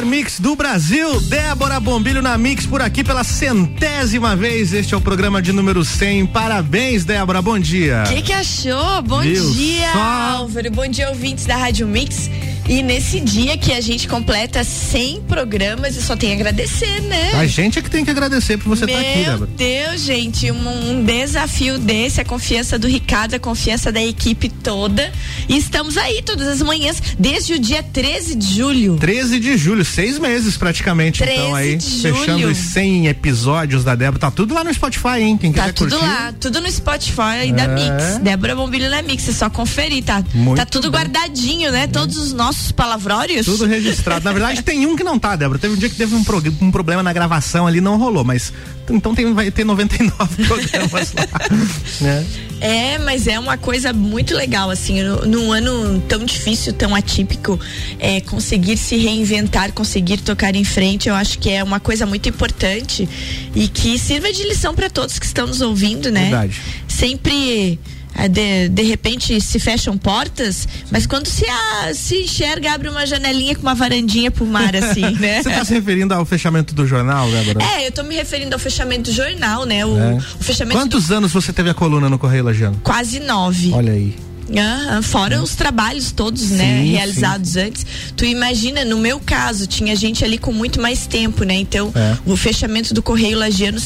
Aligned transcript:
Melhor 0.00 0.04
mix 0.04 0.40
do 0.40 0.56
Brasil, 0.56 1.20
Débora 1.22 1.78
Bombilho 1.78 2.22
na 2.22 2.36
Mix 2.38 2.66
por 2.66 2.80
aqui 2.80 3.04
pela 3.04 3.24
centésima 3.24 4.34
vez. 4.34 4.72
Este 4.72 4.94
é 4.94 4.96
o 4.96 5.00
programa 5.00 5.42
de 5.42 5.52
número 5.52 5.84
100. 5.84 6.26
Parabéns, 6.26 7.04
Débora. 7.04 7.42
Bom 7.42 7.58
dia. 7.58 8.04
O 8.06 8.08
que, 8.08 8.22
que 8.22 8.32
achou? 8.32 9.02
Bom 9.02 9.20
Viu 9.20 9.50
dia, 9.52 9.92
só? 9.92 9.98
Álvaro. 9.98 10.70
Bom 10.70 10.86
dia, 10.86 11.08
ouvintes 11.08 11.44
da 11.44 11.56
Rádio 11.56 11.86
Mix. 11.86 12.30
E 12.68 12.82
nesse 12.82 13.18
dia 13.20 13.56
que 13.58 13.72
a 13.72 13.80
gente 13.80 14.06
completa 14.06 14.62
100 14.62 15.22
programas, 15.22 15.96
eu 15.96 16.02
só 16.02 16.14
tenho 16.16 16.32
a 16.32 16.36
agradecer, 16.36 17.00
né? 17.02 17.32
A 17.34 17.46
gente 17.46 17.78
é 17.78 17.82
que 17.82 17.90
tem 17.90 18.04
que 18.04 18.10
agradecer 18.10 18.58
por 18.58 18.68
você 18.68 18.86
Meu 18.86 18.96
estar 18.96 19.10
aqui, 19.10 19.24
Débora. 19.24 19.50
Deus, 19.56 20.02
gente, 20.02 20.50
um, 20.52 20.90
um 20.90 21.04
desafio 21.04 21.78
desse, 21.78 22.20
a 22.20 22.24
confiança 22.24 22.78
do 22.78 22.86
Ricardo, 22.86 23.34
a 23.34 23.38
confiança 23.40 23.90
da 23.90 24.02
equipe 24.02 24.48
toda. 24.48 25.10
E 25.48 25.56
estamos 25.56 25.96
aí 25.96 26.22
todas 26.22 26.46
as 26.46 26.62
manhãs, 26.62 27.02
desde 27.18 27.54
o 27.54 27.58
dia 27.58 27.82
13 27.82 28.36
de 28.36 28.54
julho. 28.56 28.96
13 28.98 29.40
de 29.40 29.56
julho, 29.56 29.84
seis 29.84 30.18
meses 30.18 30.56
praticamente. 30.56 31.18
13 31.18 31.32
então 31.40 31.54
aí, 31.54 31.80
fechando 31.80 32.48
os 32.48 32.56
100 32.58 33.08
episódios 33.08 33.82
da 33.82 33.94
Débora. 33.96 34.20
Tá 34.20 34.30
tudo 34.30 34.54
lá 34.54 34.62
no 34.62 34.72
Spotify, 34.72 35.20
hein? 35.22 35.36
Quem 35.36 35.52
Tá 35.52 35.62
quiser 35.62 35.72
tudo 35.74 35.90
curtir. 35.90 36.04
lá, 36.06 36.32
tudo 36.38 36.60
no 36.60 36.70
Spotify 36.70 37.50
da 37.54 37.64
É. 37.64 37.66
Mix. 37.68 38.18
Débora 38.22 38.54
Bombilho 38.54 38.88
na 38.90 39.02
Mix, 39.02 39.28
é 39.28 39.32
só 39.32 39.50
conferir, 39.50 40.04
tá? 40.04 40.22
Muito 40.34 40.58
tá 40.58 40.66
tudo 40.66 40.88
guardadinho, 40.88 41.72
né? 41.72 41.86
Todos 41.88 42.16
os 42.16 42.32
nossos 42.50 42.72
palavrórios. 42.72 43.46
Tudo 43.46 43.64
registrado. 43.66 44.24
Na 44.24 44.32
verdade, 44.32 44.62
tem 44.62 44.84
um 44.86 44.96
que 44.96 45.04
não 45.04 45.18
tá, 45.18 45.36
Débora. 45.36 45.58
Teve 45.58 45.74
um 45.74 45.76
dia 45.76 45.88
que 45.88 45.94
teve 45.94 46.14
um, 46.14 46.24
um 46.62 46.70
problema 46.72 47.00
na 47.02 47.12
gravação 47.12 47.64
ali, 47.66 47.80
não 47.80 47.96
rolou, 47.96 48.24
mas 48.24 48.52
então 48.90 49.14
tem, 49.14 49.32
vai 49.32 49.52
ter 49.52 49.62
99 49.64 50.42
programas 50.46 51.12
lá. 51.12 51.26
né? 52.00 52.26
É, 52.60 52.98
mas 52.98 53.28
é 53.28 53.38
uma 53.38 53.56
coisa 53.56 53.92
muito 53.92 54.34
legal, 54.34 54.68
assim, 54.68 55.00
no- 55.02 55.24
num 55.26 55.52
ano 55.52 56.00
tão 56.08 56.24
difícil, 56.24 56.72
tão 56.72 56.92
atípico, 56.94 57.58
é, 58.00 58.20
conseguir 58.20 58.76
se 58.76 58.96
reinventar, 58.96 59.72
conseguir 59.72 60.18
tocar 60.18 60.54
em 60.56 60.64
frente, 60.64 61.08
eu 61.08 61.14
acho 61.14 61.38
que 61.38 61.48
é 61.50 61.62
uma 61.62 61.78
coisa 61.78 62.04
muito 62.04 62.28
importante 62.28 63.08
e 63.54 63.68
que 63.68 63.96
sirva 63.96 64.32
de 64.32 64.42
lição 64.42 64.74
para 64.74 64.90
todos 64.90 65.18
que 65.20 65.24
estão 65.26 65.46
nos 65.46 65.60
ouvindo, 65.60 66.10
né? 66.10 66.22
Verdade. 66.22 66.60
Sempre. 66.88 67.78
Ah, 68.14 68.26
De, 68.26 68.68
de 68.68 68.82
repente 68.82 69.40
se 69.40 69.58
fecham 69.58 69.96
portas, 69.96 70.66
mas 70.90 71.06
quando 71.06 71.26
se, 71.26 71.44
ah, 71.48 71.90
se 71.94 72.22
enxerga, 72.22 72.72
abre 72.72 72.88
uma 72.88 73.06
janelinha 73.06 73.54
com 73.54 73.62
uma 73.62 73.74
varandinha 73.74 74.30
pro 74.30 74.44
mar, 74.46 74.74
assim, 74.76 75.10
né? 75.18 75.42
Você 75.42 75.50
tá 75.50 75.64
se 75.64 75.74
referindo 75.74 76.12
ao 76.14 76.24
fechamento 76.24 76.74
do 76.74 76.86
jornal, 76.86 77.30
Débora? 77.30 77.64
É, 77.64 77.86
eu 77.86 77.92
tô 77.92 78.02
me 78.02 78.14
referindo 78.14 78.54
ao 78.54 78.58
fechamento 78.58 79.10
do 79.10 79.12
jornal, 79.16 79.64
né? 79.64 79.84
O, 79.84 79.98
É. 79.98 80.14
o 80.16 80.42
fechamento 80.44 80.76
do 80.78 80.80
Quantos 80.82 81.10
anos 81.10 81.32
você 81.32 81.52
teve 81.52 81.70
a 81.70 81.74
coluna 81.74 82.08
no 82.08 82.18
Correio 82.18 82.44
Lajeano? 82.44 82.80
quase 82.82 83.20
nove. 83.20 83.70
Olha 83.72 83.92
aí. 83.92 84.16
Aham, 84.56 85.02
fora 85.02 85.42
os 85.42 85.54
trabalhos 85.54 86.10
todos, 86.12 86.50
né, 86.50 86.82
Sim, 86.82 86.90
realizados 86.92 87.56
antes. 87.56 87.86
Tu 88.16 88.24
imagina, 88.24 88.84
no 88.84 88.98
meu 88.98 89.20
caso, 89.20 89.66
tinha 89.66 89.94
gente 89.94 90.24
ali 90.24 90.38
com 90.38 90.52
muito 90.52 90.80
mais 90.80 91.06
tempo, 91.06 91.44
né? 91.44 91.54
Então, 91.54 91.92
É. 91.94 92.16
o 92.26 92.36
fechamento 92.36 92.92
do 92.92 93.02
Correio 93.02 93.38
Lagiano 93.38 93.78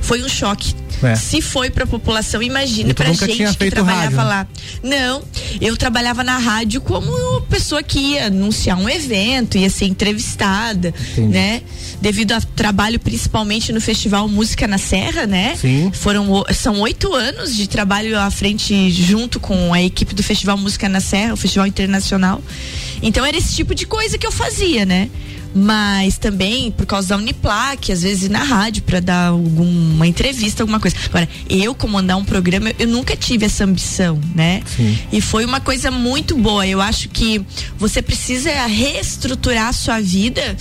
foi 0.00 0.22
um 0.22 0.28
choque. 0.28 0.74
É. 1.02 1.14
Se 1.14 1.40
foi 1.40 1.70
pra 1.70 1.86
população, 1.86 2.42
imagina 2.42 2.88
nunca 2.88 3.04
gente 3.28 3.56
que 3.56 3.70
trabalhava 3.70 4.02
rádio, 4.02 4.16
né? 4.16 4.24
lá. 4.24 4.46
Não, 4.82 5.22
eu 5.60 5.76
trabalhava 5.76 6.24
na 6.24 6.38
rádio 6.38 6.80
como 6.80 7.40
pessoa 7.42 7.82
que 7.84 7.98
ia 8.00 8.26
anunciar 8.26 8.76
um 8.76 8.88
evento, 8.88 9.56
ia 9.56 9.70
ser 9.70 9.84
entrevistada, 9.84 10.92
Entendi. 11.12 11.28
né? 11.28 11.62
Devido 12.00 12.32
a 12.32 12.40
trabalho 12.40 13.00
principalmente 13.00 13.72
no 13.72 13.80
Festival 13.80 14.28
Música 14.28 14.68
na 14.68 14.78
Serra, 14.78 15.26
né? 15.26 15.56
Sim. 15.56 15.90
Foram 15.92 16.44
são 16.54 16.80
oito 16.80 17.12
anos 17.12 17.56
de 17.56 17.68
trabalho 17.68 18.18
à 18.18 18.30
frente 18.30 18.90
junto 18.90 19.40
com 19.40 19.74
a 19.74 19.82
equipe 19.82 20.14
do 20.14 20.22
Festival 20.22 20.56
Música 20.56 20.88
na 20.88 21.00
Serra, 21.00 21.34
o 21.34 21.36
Festival 21.36 21.66
Internacional. 21.66 22.42
Então 23.02 23.24
era 23.24 23.36
esse 23.36 23.54
tipo 23.54 23.74
de 23.74 23.86
coisa 23.86 24.16
que 24.16 24.26
eu 24.26 24.32
fazia, 24.32 24.86
né? 24.86 25.10
Mas 25.54 26.18
também 26.18 26.70
por 26.70 26.86
causa 26.86 27.08
da 27.08 27.16
Uniplac, 27.16 27.90
às 27.90 28.02
vezes 28.02 28.28
na 28.28 28.44
rádio 28.44 28.82
para 28.82 29.00
dar 29.00 29.28
alguma 29.28 30.06
entrevista, 30.06 30.62
alguma 30.62 30.78
coisa. 30.78 30.96
Agora, 31.06 31.28
eu 31.48 31.74
comandar 31.74 32.16
um 32.16 32.24
programa, 32.24 32.72
eu 32.78 32.86
nunca 32.86 33.16
tive 33.16 33.46
essa 33.46 33.64
ambição, 33.64 34.20
né? 34.34 34.62
Sim. 34.76 34.96
E 35.10 35.20
foi 35.20 35.44
uma 35.44 35.60
coisa 35.60 35.90
muito 35.90 36.36
boa. 36.36 36.66
Eu 36.66 36.80
acho 36.80 37.08
que 37.08 37.44
você 37.76 38.00
precisa 38.00 38.50
reestruturar 38.66 39.68
a 39.68 39.72
sua 39.72 40.00
vida 40.00 40.56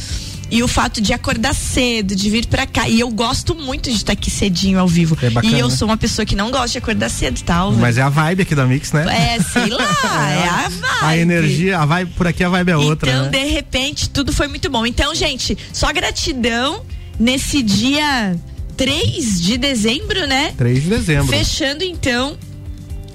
e 0.49 0.63
o 0.63 0.67
fato 0.67 1.01
de 1.01 1.13
acordar 1.13 1.53
cedo, 1.53 2.15
de 2.15 2.29
vir 2.29 2.45
pra 2.45 2.65
cá. 2.65 2.87
E 2.87 2.99
eu 2.99 3.09
gosto 3.09 3.53
muito 3.55 3.89
de 3.89 3.95
estar 3.97 4.13
aqui 4.13 4.29
cedinho 4.31 4.79
ao 4.79 4.87
vivo. 4.87 5.17
É 5.21 5.29
bacana, 5.29 5.55
e 5.55 5.59
eu 5.59 5.67
né? 5.67 5.75
sou 5.75 5.87
uma 5.87 5.97
pessoa 5.97 6.25
que 6.25 6.35
não 6.35 6.51
gosta 6.51 6.69
de 6.69 6.77
acordar 6.77 7.09
cedo, 7.09 7.41
tá? 7.41 7.55
Álvaro? 7.55 7.81
Mas 7.81 7.97
é 7.97 8.01
a 8.01 8.09
vibe 8.09 8.41
aqui 8.43 8.55
da 8.55 8.65
Mix, 8.65 8.91
né? 8.91 9.05
É, 9.35 9.41
sei 9.41 9.67
lá, 9.67 9.83
é 10.31 10.47
a 10.47 10.69
vibe. 10.69 10.87
A 11.01 11.17
energia, 11.17 11.79
a 11.79 11.85
vibe, 11.85 12.11
por 12.15 12.27
aqui 12.27 12.43
a 12.43 12.49
vibe 12.49 12.69
é 12.69 12.77
outra, 12.77 13.09
Então, 13.09 13.23
né? 13.23 13.29
de 13.29 13.43
repente, 13.45 14.09
tudo 14.09 14.31
foi 14.31 14.47
muito 14.47 14.69
bom. 14.69 14.85
Então, 14.85 15.13
gente, 15.13 15.57
só 15.73 15.91
gratidão 15.91 16.83
nesse 17.19 17.61
dia 17.61 18.35
3 18.75 19.41
de 19.41 19.57
dezembro, 19.57 20.27
né? 20.27 20.53
3 20.57 20.83
de 20.83 20.89
dezembro. 20.89 21.27
Fechando 21.27 21.83
então 21.83 22.37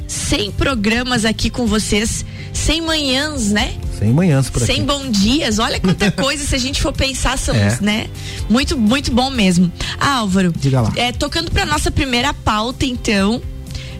100 0.06 0.52
programas 0.52 1.24
aqui 1.24 1.48
com 1.50 1.66
vocês, 1.66 2.24
100 2.52 2.80
manhãs, 2.82 3.50
né? 3.50 3.74
Sem 3.98 4.12
manhãs 4.12 4.50
por 4.50 4.62
aqui. 4.62 4.74
100 4.74 4.84
bom 4.84 5.10
dias. 5.10 5.58
Olha 5.58 5.78
quanta 5.80 6.10
coisa 6.12 6.44
se 6.44 6.54
a 6.54 6.58
gente 6.58 6.82
for 6.82 6.92
pensar, 6.92 7.38
são, 7.38 7.54
É. 7.54 7.78
né? 7.80 8.06
Muito, 8.50 8.76
muito 8.76 9.10
bom 9.12 9.30
mesmo. 9.30 9.72
Álvaro, 10.00 10.52
Diga 10.56 10.80
lá. 10.82 10.92
é, 10.96 11.12
tocando 11.12 11.50
pra 11.50 11.64
nossa 11.64 11.90
primeira 11.90 12.34
pauta, 12.34 12.84
então, 12.84 13.40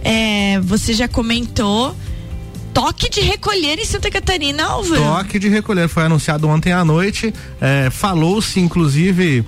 é, 0.05 0.61
você 0.61 0.93
já 0.93 1.09
comentou 1.09 1.95
toque 2.75 3.09
de 3.11 3.21
recolher 3.21 3.79
em 3.79 3.85
Santa 3.85 4.11
Catarina, 4.11 4.65
Álvaro. 4.65 5.03
Toque 5.03 5.39
de 5.39 5.49
recolher 5.49 5.89
foi 5.89 6.05
anunciado 6.05 6.49
ontem 6.49 6.73
à 6.73 6.85
noite. 6.85 7.33
É, 7.61 7.91
Falou-se, 7.91 8.59
inclusive, 8.59 9.45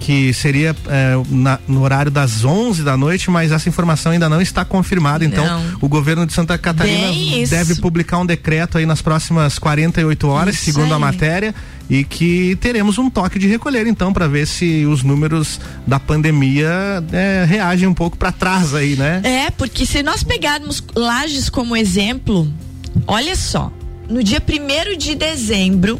que 0.00 0.32
seria 0.32 0.74
é, 0.86 1.14
na- 1.28 1.58
no 1.66 1.82
horário 1.82 2.10
das 2.10 2.44
11 2.44 2.82
da 2.82 2.96
noite, 2.96 3.30
mas 3.30 3.50
essa 3.52 3.68
informação 3.68 4.12
ainda 4.12 4.28
não 4.28 4.40
está 4.40 4.64
confirmada. 4.64 5.24
Então, 5.24 5.44
Não. 5.44 5.78
o 5.80 5.88
governo 5.88 6.24
de 6.26 6.32
Santa 6.32 6.56
Catarina 6.56 7.08
Bem 7.08 7.42
isso. 7.42 7.50
deve 7.50 7.74
publicar 7.76 8.18
um 8.18 8.26
decreto 8.26 8.78
aí 8.78 8.86
nas 8.86 9.02
próximas 9.02 9.58
48 9.58 10.28
horas, 10.28 10.54
Isso 10.54 10.64
segundo 10.66 10.92
a 10.92 10.96
aí. 10.96 11.00
matéria. 11.00 11.54
E 11.90 12.04
que 12.04 12.54
teremos 12.60 12.98
um 12.98 13.08
toque 13.08 13.38
de 13.38 13.46
recolher, 13.48 13.86
então, 13.86 14.12
para 14.12 14.28
ver 14.28 14.46
se 14.46 14.84
os 14.84 15.02
números 15.02 15.58
da 15.86 15.98
pandemia 15.98 16.68
é, 17.12 17.44
reagem 17.48 17.88
um 17.88 17.94
pouco 17.94 18.16
para 18.16 18.30
trás 18.30 18.74
aí, 18.74 18.94
né? 18.94 19.20
É, 19.24 19.50
porque 19.50 19.86
se 19.86 20.02
nós 20.02 20.22
pegarmos 20.22 20.84
Lages 20.94 21.48
como 21.48 21.74
exemplo, 21.74 22.46
olha 23.06 23.34
só, 23.34 23.72
no 24.08 24.22
dia 24.22 24.40
1 24.40 24.96
de 24.98 25.14
dezembro, 25.14 25.98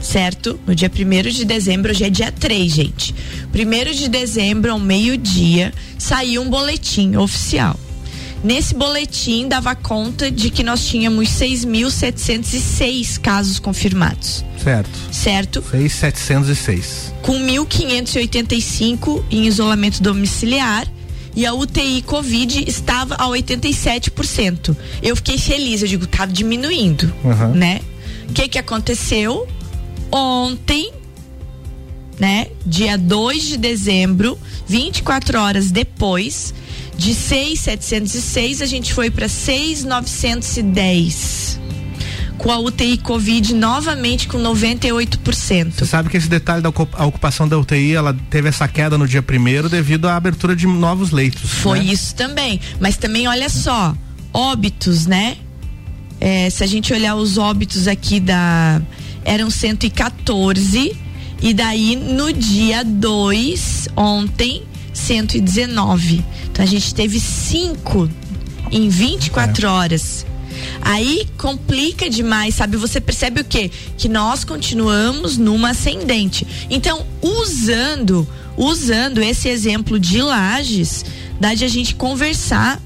certo? 0.00 0.58
No 0.66 0.74
dia 0.74 0.90
1 0.94 1.30
de 1.30 1.44
dezembro, 1.44 1.90
hoje 1.90 2.04
é 2.04 2.10
dia 2.10 2.30
3, 2.32 2.72
gente. 2.72 3.14
1 3.54 3.92
de 3.94 4.08
dezembro, 4.08 4.72
ao 4.72 4.78
meio-dia, 4.78 5.72
saiu 5.98 6.42
um 6.42 6.48
boletim 6.50 7.16
oficial. 7.16 7.78
Nesse 8.44 8.74
boletim 8.74 9.48
dava 9.48 9.74
conta 9.74 10.30
de 10.30 10.50
que 10.50 10.62
nós 10.62 10.86
tínhamos 10.86 11.28
6.706 11.30 13.18
casos 13.18 13.58
confirmados, 13.58 14.44
Certo. 14.62 14.90
certo? 15.10 15.64
6,706. 15.70 17.12
com 17.22 17.32
1.585 17.38 19.24
em 19.30 19.46
isolamento 19.46 20.02
domiciliar 20.02 20.86
e 21.34 21.44
a 21.44 21.52
UTI 21.54 22.02
Covid 22.02 22.64
estava 22.68 23.14
a 23.16 23.26
87%. 23.26 24.76
Eu 25.02 25.16
fiquei 25.16 25.38
feliz, 25.38 25.82
eu 25.82 25.88
digo, 25.88 26.06
tá 26.06 26.24
diminuindo, 26.26 27.12
Aham. 27.24 27.48
né? 27.48 27.80
O 28.28 28.32
que 28.32 28.48
que 28.48 28.58
aconteceu? 28.58 29.46
Ontem, 30.16 30.90
né, 32.18 32.46
dia 32.64 32.96
2 32.96 33.48
de 33.48 33.58
dezembro, 33.58 34.38
24 34.66 35.38
horas 35.38 35.70
depois, 35.70 36.54
de 36.96 37.14
6,706 37.14 38.62
a 38.62 38.66
gente 38.66 38.94
foi 38.94 39.10
para 39.10 39.28
6,910. 39.28 41.60
Com 42.38 42.50
a 42.50 42.58
UTI 42.58 42.96
Covid 42.96 43.54
novamente 43.54 44.26
com 44.26 44.38
98%. 44.38 45.72
Você 45.72 45.84
sabe 45.84 46.08
que 46.08 46.16
esse 46.16 46.30
detalhe 46.30 46.62
da 46.62 46.70
ocupação 46.70 47.46
da 47.46 47.58
UTI, 47.58 47.94
ela 47.94 48.16
teve 48.30 48.48
essa 48.48 48.66
queda 48.66 48.96
no 48.96 49.06
dia 49.06 49.20
primeiro 49.20 49.68
devido 49.68 50.08
à 50.08 50.16
abertura 50.16 50.56
de 50.56 50.66
novos 50.66 51.10
leitos. 51.10 51.50
Foi 51.50 51.80
né? 51.80 51.92
isso 51.92 52.14
também. 52.14 52.58
Mas 52.80 52.96
também, 52.96 53.28
olha 53.28 53.50
só, 53.50 53.94
óbitos, 54.32 55.04
né? 55.04 55.36
É, 56.18 56.48
se 56.48 56.64
a 56.64 56.66
gente 56.66 56.90
olhar 56.94 57.16
os 57.16 57.36
óbitos 57.36 57.86
aqui 57.86 58.18
da 58.18 58.80
eram 59.26 59.50
114 59.50 60.96
e 61.42 61.52
daí 61.52 61.96
no 61.96 62.32
dia 62.32 62.82
2, 62.82 63.88
ontem, 63.96 64.62
119. 64.94 66.24
Então 66.50 66.64
a 66.64 66.68
gente 66.68 66.94
teve 66.94 67.20
cinco 67.20 68.08
em 68.70 68.88
24 68.88 69.66
é. 69.66 69.70
horas. 69.70 70.26
Aí 70.80 71.28
complica 71.36 72.08
demais, 72.08 72.54
sabe? 72.54 72.76
Você 72.76 73.00
percebe 73.00 73.40
o 73.40 73.44
quê? 73.44 73.70
Que 73.98 74.08
nós 74.08 74.44
continuamos 74.44 75.36
numa 75.36 75.70
ascendente. 75.70 76.46
Então, 76.70 77.04
usando, 77.20 78.26
usando 78.56 79.20
esse 79.20 79.48
exemplo 79.48 80.00
de 80.00 80.22
lajes, 80.22 81.04
dá 81.38 81.52
de 81.52 81.64
a 81.64 81.68
gente 81.68 81.94
conversar 81.94 82.80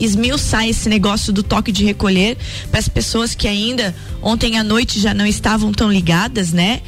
esmiuçar 0.00 0.66
esse 0.66 0.88
negócio 0.88 1.32
do 1.32 1.42
toque 1.42 1.70
de 1.70 1.84
recolher 1.84 2.36
para 2.70 2.80
as 2.80 2.88
pessoas 2.88 3.34
que 3.34 3.46
ainda 3.46 3.94
ontem 4.22 4.58
à 4.58 4.64
noite 4.64 4.98
já 5.00 5.12
não 5.12 5.26
estavam 5.26 5.72
tão 5.72 5.92
ligadas, 5.92 6.52
né? 6.52 6.80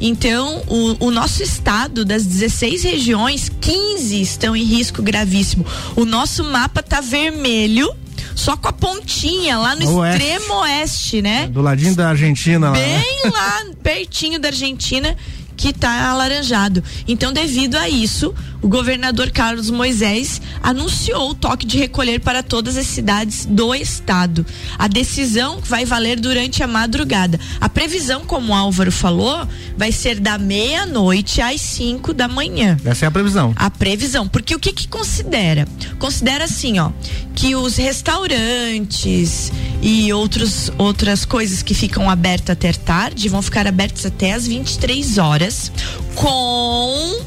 Então, 0.00 0.62
o, 0.68 1.06
o, 1.06 1.10
nosso 1.10 1.42
estado, 1.42 2.04
das 2.04 2.24
16 2.24 2.84
regiões, 2.84 3.50
15 3.60 4.20
estão 4.20 4.54
em 4.54 4.62
risco 4.62 5.02
gravíssimo. 5.02 5.66
O 5.96 6.04
nosso 6.04 6.44
mapa 6.44 6.82
tá 6.82 7.00
vermelho, 7.00 7.92
só 8.34 8.56
com 8.56 8.68
a 8.68 8.72
pontinha 8.72 9.58
lá 9.58 9.74
no 9.74 9.96
oeste. 9.96 10.22
extremo 10.22 10.54
oeste, 10.60 11.22
né? 11.22 11.48
Do 11.48 11.60
ladinho 11.60 11.96
da 11.96 12.10
Argentina. 12.10 12.70
Bem 12.70 13.22
lá, 13.24 13.30
lá 13.30 13.64
pertinho 13.82 14.38
da 14.38 14.48
Argentina 14.48 15.16
que 15.58 15.70
está 15.70 16.08
alaranjado. 16.08 16.82
Então, 17.06 17.32
devido 17.32 17.74
a 17.74 17.88
isso, 17.88 18.32
o 18.62 18.68
governador 18.68 19.30
Carlos 19.30 19.70
Moisés 19.70 20.40
anunciou 20.62 21.30
o 21.30 21.34
toque 21.34 21.66
de 21.66 21.76
recolher 21.76 22.20
para 22.20 22.44
todas 22.44 22.76
as 22.76 22.86
cidades 22.86 23.44
do 23.44 23.74
estado. 23.74 24.46
A 24.78 24.86
decisão 24.86 25.58
vai 25.60 25.84
valer 25.84 26.18
durante 26.18 26.62
a 26.62 26.66
madrugada. 26.66 27.40
A 27.60 27.68
previsão, 27.68 28.24
como 28.24 28.52
o 28.52 28.54
Álvaro 28.54 28.92
falou, 28.92 29.46
vai 29.76 29.90
ser 29.90 30.20
da 30.20 30.38
meia-noite 30.38 31.40
às 31.40 31.60
5 31.60 32.14
da 32.14 32.28
manhã. 32.28 32.76
Essa 32.84 33.06
é 33.06 33.08
a 33.08 33.10
previsão. 33.10 33.52
A 33.56 33.68
previsão, 33.68 34.28
porque 34.28 34.54
o 34.54 34.60
que 34.60 34.72
que 34.72 34.86
considera? 34.86 35.66
Considera 35.98 36.44
assim, 36.44 36.78
ó, 36.78 36.90
que 37.34 37.56
os 37.56 37.76
restaurantes 37.76 39.52
e 39.82 40.12
outros 40.12 40.70
outras 40.78 41.24
coisas 41.24 41.62
que 41.62 41.74
ficam 41.74 42.08
abertas 42.10 42.50
até 42.50 42.72
tarde 42.72 43.28
vão 43.28 43.42
ficar 43.42 43.66
abertos 43.66 44.04
até 44.06 44.32
às 44.32 44.46
23 44.46 45.18
horas 45.18 45.47
com 46.14 47.20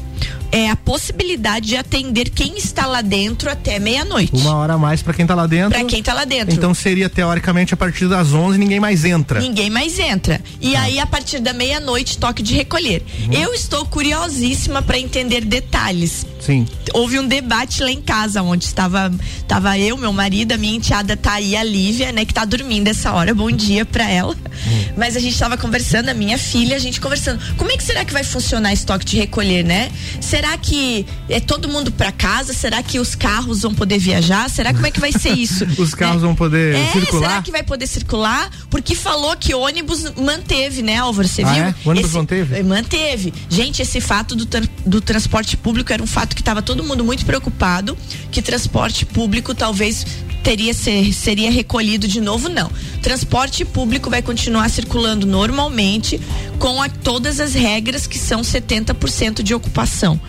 é 0.52 0.68
a 0.68 0.76
possibilidade 0.76 1.68
de 1.68 1.76
atender 1.76 2.28
quem 2.28 2.58
está 2.58 2.86
lá 2.86 3.00
dentro 3.00 3.50
até 3.50 3.78
meia-noite. 3.78 4.36
Uma 4.36 4.54
hora 4.54 4.74
a 4.74 4.78
mais 4.78 5.00
para 5.00 5.14
quem 5.14 5.24
está 5.24 5.34
lá 5.34 5.46
dentro. 5.46 5.70
Para 5.70 5.84
quem 5.86 6.00
está 6.00 6.12
lá 6.12 6.26
dentro. 6.26 6.54
Então 6.54 6.74
seria 6.74 7.08
teoricamente 7.08 7.72
a 7.72 7.76
partir 7.76 8.06
das 8.06 8.34
11 8.34 8.58
ninguém 8.58 8.78
mais 8.78 9.04
entra. 9.06 9.40
Ninguém 9.40 9.70
mais 9.70 9.98
entra. 9.98 10.42
E 10.60 10.76
ah. 10.76 10.82
aí 10.82 10.98
a 10.98 11.06
partir 11.06 11.38
da 11.38 11.54
meia-noite 11.54 12.18
toque 12.18 12.42
de 12.42 12.54
recolher. 12.54 13.02
Uhum. 13.24 13.32
Eu 13.32 13.54
estou 13.54 13.86
curiosíssima 13.86 14.82
para 14.82 14.98
entender 14.98 15.42
detalhes. 15.42 16.26
Sim. 16.44 16.66
Houve 16.92 17.18
um 17.18 17.26
debate 17.26 17.82
lá 17.82 17.90
em 17.90 18.00
casa 18.00 18.42
onde 18.42 18.64
estava 18.64 19.12
estava 19.38 19.78
eu, 19.78 19.96
meu 19.96 20.12
marido, 20.12 20.52
a 20.52 20.56
minha 20.56 20.74
enteada 20.74 21.16
tá 21.16 21.34
aí, 21.34 21.54
a 21.54 21.62
Lívia, 21.62 22.10
né, 22.10 22.24
que 22.24 22.34
tá 22.34 22.44
dormindo 22.44 22.88
essa 22.88 23.12
hora. 23.12 23.34
Bom 23.34 23.50
dia 23.50 23.84
para 23.84 24.08
ela. 24.10 24.34
Uhum. 24.34 24.84
Mas 24.96 25.16
a 25.16 25.20
gente 25.20 25.34
estava 25.34 25.56
conversando, 25.56 26.08
a 26.08 26.14
minha 26.14 26.38
filha, 26.38 26.74
a 26.76 26.78
gente 26.78 27.00
conversando. 27.00 27.40
Como 27.56 27.70
é 27.70 27.76
que 27.76 27.82
será 27.82 28.04
que 28.04 28.12
vai 28.12 28.24
funcionar 28.24 28.72
esse 28.72 28.84
toque 28.84 29.04
de 29.04 29.16
recolher, 29.16 29.64
né? 29.64 29.90
Será 30.20 30.56
que 30.56 31.06
é 31.28 31.38
todo 31.38 31.68
mundo 31.68 31.92
para 31.92 32.10
casa? 32.10 32.52
Será 32.52 32.82
que 32.82 32.98
os 32.98 33.14
carros 33.14 33.62
vão 33.62 33.74
poder 33.74 33.98
viajar? 33.98 34.48
Será 34.50 34.72
como 34.72 34.86
é 34.86 34.90
que 34.90 35.00
vai 35.00 35.12
ser 35.12 35.30
isso? 35.30 35.64
os 35.78 35.94
carros 35.94 36.22
é, 36.22 36.26
vão 36.26 36.34
poder 36.34 36.74
é, 36.74 36.92
circular? 36.92 37.28
Será 37.28 37.42
que 37.42 37.50
vai 37.52 37.62
poder 37.62 37.86
circular? 37.86 38.50
Porque 38.70 38.94
falou 38.94 39.36
que 39.36 39.54
ônibus 39.54 40.04
manteve, 40.16 40.82
né, 40.82 40.96
Álvaro? 40.96 41.28
Você 41.28 41.42
ah, 41.42 41.52
viu? 41.52 41.62
É? 41.64 41.74
O 41.84 41.90
ônibus 41.90 42.10
esse, 42.10 42.18
manteve? 42.18 42.58
Eh, 42.58 42.62
manteve. 42.62 43.34
Gente, 43.48 43.82
esse 43.82 44.00
fato 44.00 44.34
do, 44.34 44.46
do 44.84 45.00
transporte 45.00 45.56
público 45.56 45.92
era 45.92 46.02
um 46.02 46.06
fato 46.06 46.31
que 46.34 46.40
estava 46.40 46.62
todo 46.62 46.84
mundo 46.84 47.04
muito 47.04 47.24
preocupado, 47.24 47.96
que 48.30 48.42
transporte 48.42 49.04
público 49.04 49.54
talvez 49.54 50.06
teria 50.42 50.74
ser, 50.74 51.12
seria 51.12 51.50
recolhido 51.50 52.08
de 52.08 52.20
novo, 52.20 52.48
não. 52.48 52.70
Transporte 53.00 53.64
público 53.64 54.10
vai 54.10 54.22
continuar 54.22 54.68
circulando 54.68 55.26
normalmente 55.26 56.20
com 56.58 56.82
a, 56.82 56.88
todas 56.88 57.40
as 57.40 57.54
regras 57.54 58.06
que 58.06 58.18
são 58.18 58.40
70% 58.40 59.42
de 59.42 59.54
ocupação. 59.54 60.20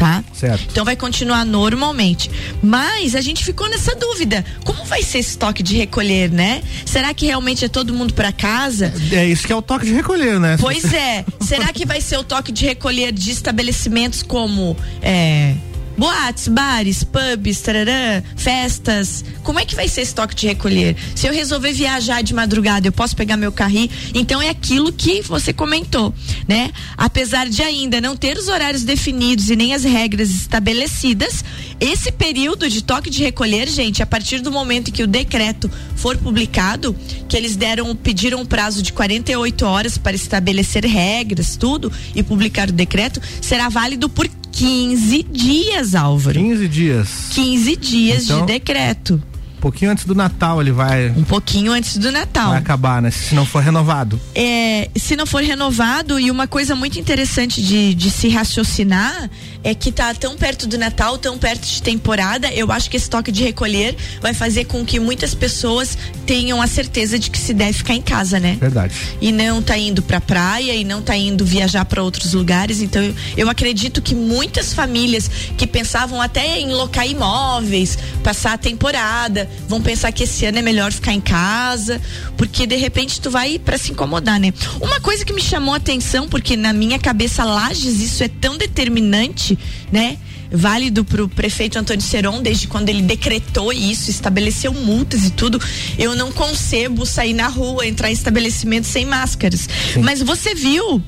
Tá? 0.00 0.24
Certo. 0.32 0.64
Então 0.70 0.82
vai 0.82 0.96
continuar 0.96 1.44
normalmente. 1.44 2.30
Mas 2.62 3.14
a 3.14 3.20
gente 3.20 3.44
ficou 3.44 3.68
nessa 3.68 3.94
dúvida. 3.94 4.42
Como 4.64 4.82
vai 4.86 5.02
ser 5.02 5.18
esse 5.18 5.36
toque 5.36 5.62
de 5.62 5.76
recolher, 5.76 6.30
né? 6.30 6.62
Será 6.86 7.12
que 7.12 7.26
realmente 7.26 7.66
é 7.66 7.68
todo 7.68 7.92
mundo 7.92 8.14
para 8.14 8.32
casa? 8.32 8.94
É, 9.12 9.16
é 9.16 9.26
isso 9.26 9.46
que 9.46 9.52
é 9.52 9.56
o 9.56 9.60
toque 9.60 9.84
de 9.84 9.92
recolher, 9.92 10.40
né? 10.40 10.56
Pois 10.58 10.90
é. 10.94 11.22
Será 11.40 11.70
que 11.70 11.84
vai 11.84 12.00
ser 12.00 12.16
o 12.16 12.24
toque 12.24 12.50
de 12.50 12.64
recolher 12.64 13.12
de 13.12 13.30
estabelecimentos 13.30 14.22
como 14.22 14.74
é, 15.02 15.54
boates, 16.00 16.48
bares, 16.48 17.04
pubs, 17.04 17.60
tararã, 17.60 18.22
festas. 18.34 19.22
Como 19.42 19.60
é 19.60 19.66
que 19.66 19.74
vai 19.74 19.86
ser 19.86 20.00
esse 20.00 20.14
toque 20.14 20.34
de 20.34 20.46
recolher? 20.46 20.96
Se 21.14 21.26
eu 21.26 21.32
resolver 21.32 21.72
viajar 21.74 22.22
de 22.22 22.32
madrugada, 22.32 22.88
eu 22.88 22.92
posso 22.92 23.14
pegar 23.14 23.36
meu 23.36 23.52
carrinho? 23.52 23.90
Então 24.14 24.40
é 24.40 24.48
aquilo 24.48 24.90
que 24.94 25.20
você 25.20 25.52
comentou, 25.52 26.14
né? 26.48 26.70
Apesar 26.96 27.50
de 27.50 27.60
ainda 27.60 28.00
não 28.00 28.16
ter 28.16 28.38
os 28.38 28.48
horários 28.48 28.82
definidos 28.82 29.50
e 29.50 29.56
nem 29.56 29.74
as 29.74 29.84
regras 29.84 30.30
estabelecidas, 30.30 31.44
esse 31.78 32.10
período 32.10 32.66
de 32.66 32.82
toque 32.82 33.10
de 33.10 33.22
recolher, 33.22 33.68
gente, 33.68 34.02
a 34.02 34.06
partir 34.06 34.40
do 34.40 34.50
momento 34.50 34.90
que 34.90 35.02
o 35.02 35.06
decreto 35.06 35.70
for 35.96 36.16
publicado, 36.16 36.96
que 37.28 37.36
eles 37.36 37.56
deram, 37.56 37.94
pediram 37.94 38.40
um 38.40 38.46
prazo 38.46 38.82
de 38.82 38.90
48 38.90 39.66
horas 39.66 39.98
para 39.98 40.16
estabelecer 40.16 40.86
regras, 40.86 41.56
tudo, 41.56 41.92
e 42.14 42.22
publicar 42.22 42.70
o 42.70 42.72
decreto, 42.72 43.20
será 43.42 43.68
válido 43.68 44.08
por 44.08 44.26
15 44.60 45.22
dias, 45.22 45.94
Álvaro. 45.94 46.38
15 46.38 46.68
dias. 46.68 47.08
15 47.30 47.76
dias 47.76 48.24
então, 48.24 48.40
de 48.44 48.52
decreto. 48.52 49.22
Um 49.60 49.68
pouquinho 49.70 49.90
antes 49.90 50.06
do 50.06 50.14
Natal 50.14 50.58
ele 50.58 50.72
vai. 50.72 51.10
Um 51.10 51.22
pouquinho 51.22 51.72
antes 51.72 51.98
do 51.98 52.10
Natal. 52.10 52.48
Vai 52.48 52.58
acabar, 52.58 53.02
né? 53.02 53.10
Se 53.10 53.34
não 53.34 53.44
for 53.44 53.62
renovado. 53.62 54.18
É, 54.34 54.88
se 54.96 55.14
não 55.16 55.26
for 55.26 55.42
renovado, 55.42 56.18
e 56.18 56.30
uma 56.30 56.46
coisa 56.46 56.74
muito 56.74 56.98
interessante 56.98 57.62
de, 57.62 57.92
de 57.92 58.10
se 58.10 58.30
raciocinar 58.30 59.28
é 59.62 59.74
que 59.74 59.92
tá 59.92 60.14
tão 60.14 60.34
perto 60.34 60.66
do 60.66 60.78
Natal, 60.78 61.18
tão 61.18 61.36
perto 61.36 61.66
de 61.66 61.82
temporada, 61.82 62.50
eu 62.54 62.72
acho 62.72 62.88
que 62.88 62.96
esse 62.96 63.10
toque 63.10 63.30
de 63.30 63.44
recolher 63.44 63.94
vai 64.22 64.32
fazer 64.32 64.64
com 64.64 64.82
que 64.82 64.98
muitas 64.98 65.34
pessoas 65.34 65.98
tenham 66.24 66.62
a 66.62 66.66
certeza 66.66 67.18
de 67.18 67.30
que 67.30 67.38
se 67.38 67.52
deve 67.52 67.74
ficar 67.74 67.92
em 67.92 68.00
casa, 68.00 68.40
né? 68.40 68.56
Verdade. 68.58 68.94
E 69.20 69.30
não 69.30 69.60
tá 69.60 69.76
indo 69.76 70.00
pra 70.00 70.22
praia 70.22 70.74
e 70.74 70.84
não 70.84 71.02
tá 71.02 71.14
indo 71.14 71.44
viajar 71.44 71.84
para 71.84 72.02
outros 72.02 72.32
lugares. 72.32 72.80
Então 72.80 73.02
eu, 73.02 73.14
eu 73.36 73.50
acredito 73.50 74.00
que 74.00 74.14
muitas 74.14 74.72
famílias 74.72 75.30
que 75.58 75.66
pensavam 75.66 76.22
até 76.22 76.58
em 76.58 76.72
locar 76.72 77.06
imóveis, 77.06 77.98
passar 78.24 78.54
a 78.54 78.58
temporada, 78.58 79.49
vão 79.68 79.80
pensar 79.80 80.12
que 80.12 80.24
esse 80.24 80.44
ano 80.44 80.58
é 80.58 80.62
melhor 80.62 80.92
ficar 80.92 81.12
em 81.12 81.20
casa, 81.20 82.00
porque 82.36 82.66
de 82.66 82.76
repente 82.76 83.20
tu 83.20 83.30
vai 83.30 83.58
para 83.58 83.78
se 83.78 83.92
incomodar, 83.92 84.40
né? 84.40 84.52
Uma 84.80 85.00
coisa 85.00 85.24
que 85.24 85.32
me 85.32 85.42
chamou 85.42 85.74
a 85.74 85.76
atenção, 85.76 86.28
porque 86.28 86.56
na 86.56 86.72
minha 86.72 86.98
cabeça 86.98 87.44
Lages 87.44 88.00
isso 88.00 88.22
é 88.22 88.28
tão 88.28 88.56
determinante, 88.56 89.58
né? 89.90 90.18
válido 90.52 91.04
para 91.04 91.22
o 91.22 91.28
prefeito 91.28 91.78
Antônio 91.78 92.02
Seron, 92.02 92.42
desde 92.42 92.66
quando 92.66 92.88
ele 92.88 93.02
decretou 93.02 93.72
isso, 93.72 94.10
estabeleceu 94.10 94.72
multas 94.72 95.24
e 95.24 95.30
tudo. 95.30 95.60
Eu 95.96 96.16
não 96.16 96.32
concebo 96.32 97.06
sair 97.06 97.34
na 97.34 97.46
rua, 97.46 97.86
entrar 97.86 98.10
em 98.10 98.12
estabelecimentos 98.12 98.90
sem 98.90 99.06
máscaras. 99.06 99.68
Sim. 99.94 100.00
Mas 100.00 100.20
você 100.20 100.54
viu? 100.54 101.00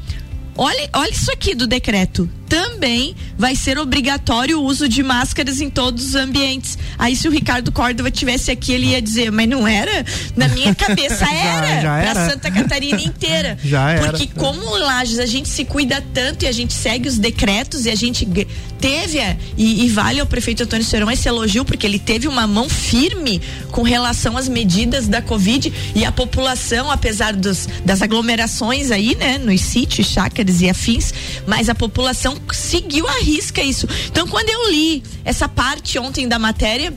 Olha, 0.56 0.88
olha 0.92 1.10
isso 1.10 1.32
aqui 1.32 1.54
do 1.54 1.66
decreto 1.66 2.30
também 2.52 3.16
vai 3.38 3.56
ser 3.56 3.78
obrigatório 3.78 4.60
o 4.60 4.64
uso 4.64 4.86
de 4.86 5.02
máscaras 5.02 5.58
em 5.58 5.70
todos 5.70 6.08
os 6.08 6.14
ambientes. 6.14 6.76
Aí 6.98 7.16
se 7.16 7.26
o 7.26 7.30
Ricardo 7.30 7.72
Córdova 7.72 8.10
tivesse 8.10 8.50
aqui, 8.50 8.72
ele 8.74 8.88
ia 8.88 9.00
dizer, 9.00 9.32
mas 9.32 9.48
não 9.48 9.66
era? 9.66 10.04
Na 10.36 10.48
minha 10.48 10.74
cabeça 10.76 11.24
era, 11.24 11.66
já, 11.66 11.80
já 11.80 11.98
era. 11.98 12.12
pra 12.12 12.30
Santa 12.30 12.50
Catarina 12.50 13.00
inteira. 13.00 13.58
Já 13.64 13.90
era. 13.90 14.10
Porque 14.10 14.26
como 14.26 14.76
Lages 14.76 15.18
a 15.18 15.24
gente 15.24 15.48
se 15.48 15.64
cuida 15.64 16.02
tanto 16.12 16.44
e 16.44 16.48
a 16.48 16.52
gente 16.52 16.74
segue 16.74 17.08
os 17.08 17.16
decretos 17.16 17.86
e 17.86 17.90
a 17.90 17.94
gente 17.94 18.26
teve, 18.78 19.18
e, 19.56 19.84
e 19.84 19.88
vale 19.88 20.20
ao 20.20 20.26
prefeito 20.26 20.64
Antônio 20.64 20.84
Serão 20.84 21.10
esse 21.10 21.28
elogio, 21.28 21.64
porque 21.64 21.86
ele 21.86 22.00
teve 22.00 22.26
uma 22.26 22.46
mão 22.46 22.68
firme 22.68 23.40
com 23.70 23.82
relação 23.82 24.36
às 24.36 24.48
medidas 24.48 25.06
da 25.06 25.22
Covid 25.22 25.72
e 25.94 26.04
a 26.04 26.10
população, 26.10 26.90
apesar 26.90 27.32
dos, 27.32 27.68
das 27.84 28.02
aglomerações 28.02 28.90
aí, 28.90 29.14
né, 29.14 29.38
nos 29.38 29.60
sítios, 29.60 30.08
chácaras 30.08 30.60
e 30.60 30.68
afins, 30.68 31.14
mas 31.46 31.68
a 31.68 31.74
população 31.74 32.36
seguiu 32.50 33.06
a 33.08 33.18
risca 33.20 33.62
isso. 33.62 33.86
Então, 34.06 34.26
quando 34.26 34.48
eu 34.48 34.70
li 34.70 35.02
essa 35.24 35.48
parte 35.48 35.98
ontem 35.98 36.26
da 36.26 36.38
matéria, 36.38 36.92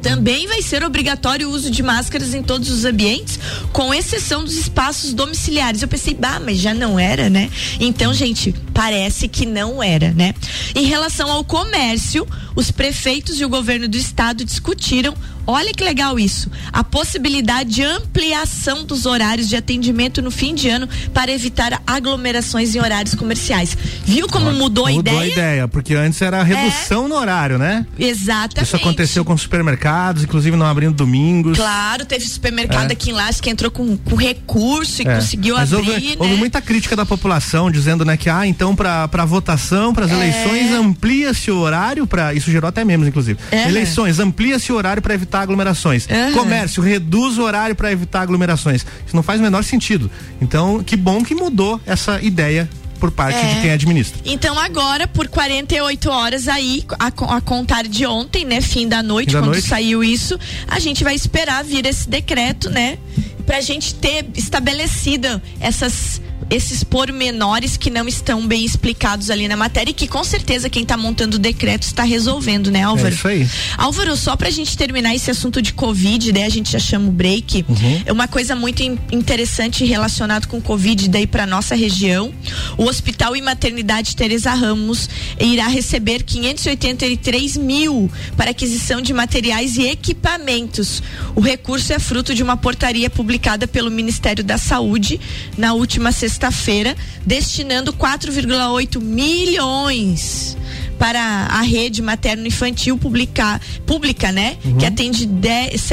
também 0.00 0.46
vai 0.46 0.62
ser 0.62 0.82
obrigatório 0.82 1.48
o 1.48 1.52
uso 1.52 1.70
de 1.70 1.82
máscaras 1.82 2.34
em 2.34 2.42
todos 2.42 2.70
os 2.70 2.84
ambientes, 2.84 3.38
com 3.72 3.92
exceção 3.92 4.42
dos 4.42 4.56
espaços 4.56 5.12
domiciliares. 5.12 5.82
Eu 5.82 5.88
pensei, 5.88 6.14
bah, 6.14 6.40
mas 6.40 6.58
já 6.58 6.74
não 6.74 6.98
era, 6.98 7.28
né? 7.28 7.50
Então, 7.78 8.12
gente, 8.12 8.54
parece 8.80 9.28
que 9.28 9.44
não 9.44 9.82
era, 9.82 10.10
né? 10.12 10.34
Em 10.74 10.86
relação 10.86 11.30
ao 11.30 11.44
comércio, 11.44 12.26
os 12.56 12.70
prefeitos 12.70 13.38
e 13.38 13.44
o 13.44 13.48
governo 13.48 13.86
do 13.86 13.98
estado 13.98 14.42
discutiram 14.42 15.14
Olha 15.46 15.72
que 15.72 15.82
legal 15.82 16.16
isso. 16.18 16.48
A 16.72 16.84
possibilidade 16.84 17.70
de 17.70 17.82
ampliação 17.82 18.84
dos 18.84 19.04
horários 19.04 19.48
de 19.48 19.56
atendimento 19.56 20.22
no 20.22 20.30
fim 20.30 20.54
de 20.54 20.68
ano 20.68 20.88
para 21.12 21.32
evitar 21.32 21.82
aglomerações 21.84 22.74
em 22.74 22.78
horários 22.78 23.16
comerciais. 23.16 23.76
Viu 24.04 24.28
como 24.28 24.52
mudou 24.52 24.86
a 24.86 24.90
Mudou 24.92 25.12
ideia? 25.14 25.20
a 25.20 25.26
ideia, 25.26 25.68
porque 25.68 25.94
antes 25.94 26.20
era 26.22 26.40
redução 26.42 27.08
no 27.08 27.16
horário, 27.16 27.58
né? 27.58 27.84
Exatamente. 27.98 28.66
Isso 28.66 28.76
aconteceu 28.76 29.24
com 29.24 29.36
supermercados, 29.36 30.22
inclusive 30.22 30.56
não 30.56 30.66
abrindo 30.66 30.94
domingos. 30.94 31.58
Claro, 31.58 32.04
teve 32.04 32.28
supermercado 32.28 32.90
É. 32.90 32.92
aqui 32.92 33.10
em 33.10 33.14
Lages 33.14 33.40
que 33.40 33.50
entrou 33.50 33.72
com, 33.72 33.96
com 33.96 34.14
recurso 34.14 35.02
e 35.02 35.08
É, 35.08 35.16
conseguiu 35.16 35.56
Mas 35.56 35.72
abrir, 35.72 35.90
houve, 35.90 36.08
né? 36.10 36.16
houve 36.18 36.36
muita 36.36 36.60
crítica 36.60 36.94
da 36.94 37.06
população 37.06 37.70
dizendo, 37.72 38.04
né, 38.04 38.16
que 38.16 38.30
ah, 38.30 38.46
então 38.46 38.69
para 38.74 39.08
para 39.08 39.24
votação, 39.24 39.92
para 39.94 40.04
as 40.06 40.10
É. 40.10 40.14
eleições 40.14 40.72
amplia-se 40.72 41.50
o 41.50 41.56
horário 41.58 42.06
para 42.06 42.32
isso 42.34 42.50
gerou 42.50 42.68
até 42.68 42.84
memes 42.84 43.08
inclusive. 43.08 43.38
É. 43.50 43.68
Eleições 43.68 44.18
amplia-se 44.18 44.72
o 44.72 44.76
horário 44.76 45.02
para 45.02 45.14
evitar 45.14 45.40
aglomerações. 45.42 46.06
Aham. 46.10 46.32
Comércio 46.32 46.82
reduz 46.82 47.38
o 47.38 47.42
horário 47.42 47.74
para 47.74 47.90
evitar 47.92 48.20
aglomerações. 48.22 48.84
Isso 49.06 49.14
não 49.16 49.22
faz 49.22 49.40
o 49.40 49.42
menor 49.42 49.64
sentido. 49.64 50.10
Então, 50.40 50.82
que 50.82 50.96
bom 50.96 51.22
que 51.24 51.34
mudou 51.34 51.80
essa 51.86 52.20
ideia 52.22 52.68
por 52.98 53.10
parte 53.10 53.38
É. 53.38 53.54
de 53.54 53.60
quem 53.62 53.70
administra. 53.70 54.20
Então 54.26 54.58
agora, 54.58 55.08
por 55.08 55.26
48 55.26 56.10
horas 56.10 56.46
aí, 56.48 56.84
a, 56.98 57.06
a 57.36 57.40
contar 57.40 57.84
de 57.84 58.04
ontem, 58.04 58.44
né? 58.44 58.60
Fim 58.60 58.86
da 58.86 59.02
noite, 59.02 59.28
Fim 59.28 59.32
da 59.34 59.40
quando 59.40 59.52
noite. 59.52 59.66
saiu 59.66 60.04
isso, 60.04 60.38
a 60.68 60.78
gente 60.78 61.02
vai 61.02 61.14
esperar 61.14 61.64
vir 61.64 61.86
esse 61.86 62.06
decreto, 62.08 62.68
né? 62.68 62.98
Pra 63.46 63.62
gente 63.62 63.94
ter 63.94 64.26
estabelecido 64.36 65.40
essas 65.60 66.20
esses 66.48 66.82
pormenores 66.82 67.76
que 67.76 67.90
não 67.90 68.08
estão 68.08 68.46
bem 68.46 68.64
explicados 68.64 69.30
ali 69.30 69.46
na 69.46 69.56
matéria 69.56 69.90
e 69.90 69.94
que 69.94 70.08
com 70.08 70.24
certeza 70.24 70.68
quem 70.70 70.82
está 70.82 70.96
montando 70.96 71.36
o 71.36 71.38
decreto 71.38 71.82
está 71.84 72.02
resolvendo, 72.02 72.70
né, 72.70 72.82
Álvaro? 72.82 73.08
É 73.08 73.12
isso 73.12 73.28
aí. 73.28 73.48
Álvaro, 73.76 74.16
só 74.16 74.34
pra 74.36 74.50
gente 74.50 74.76
terminar 74.76 75.14
esse 75.14 75.30
assunto 75.30 75.60
de 75.62 75.72
Covid, 75.72 76.32
daí 76.32 76.44
a 76.44 76.48
gente 76.48 76.72
já 76.72 76.78
chama 76.78 77.08
o 77.08 77.12
break. 77.12 77.64
Uhum. 77.68 78.02
É 78.06 78.12
uma 78.12 78.26
coisa 78.28 78.56
muito 78.56 78.82
in- 78.82 78.98
interessante 79.12 79.84
relacionado 79.84 80.46
com 80.48 80.60
Covid 80.60 81.08
daí 81.08 81.26
pra 81.26 81.46
nossa 81.46 81.74
região. 81.74 82.32
O 82.76 82.84
Hospital 82.84 83.36
e 83.36 83.42
Maternidade 83.42 84.16
Teresa 84.16 84.52
Ramos 84.54 85.08
irá 85.38 85.66
receber 85.68 86.22
583 86.22 87.56
mil 87.56 88.10
para 88.36 88.50
aquisição 88.50 89.00
de 89.00 89.12
materiais 89.12 89.76
e 89.76 89.82
equipamentos. 89.86 91.02
O 91.34 91.40
recurso 91.40 91.92
é 91.92 91.98
fruto 91.98 92.34
de 92.34 92.42
uma 92.42 92.56
portaria 92.56 93.08
publicada 93.10 93.66
pelo 93.66 93.90
Ministério 93.90 94.42
da 94.44 94.58
Saúde 94.58 95.20
na 95.56 95.72
última 95.74 96.12
sexta-feira, 96.30 96.96
destinando 97.26 97.92
4,8 97.92 99.00
milhões 99.00 100.56
para 100.98 101.20
a 101.50 101.62
rede 101.62 102.00
materno-infantil 102.00 102.96
publicar, 102.96 103.60
pública, 103.84 104.30
né? 104.30 104.56
Que 104.78 104.86
atende 104.86 105.26
10 105.26 105.92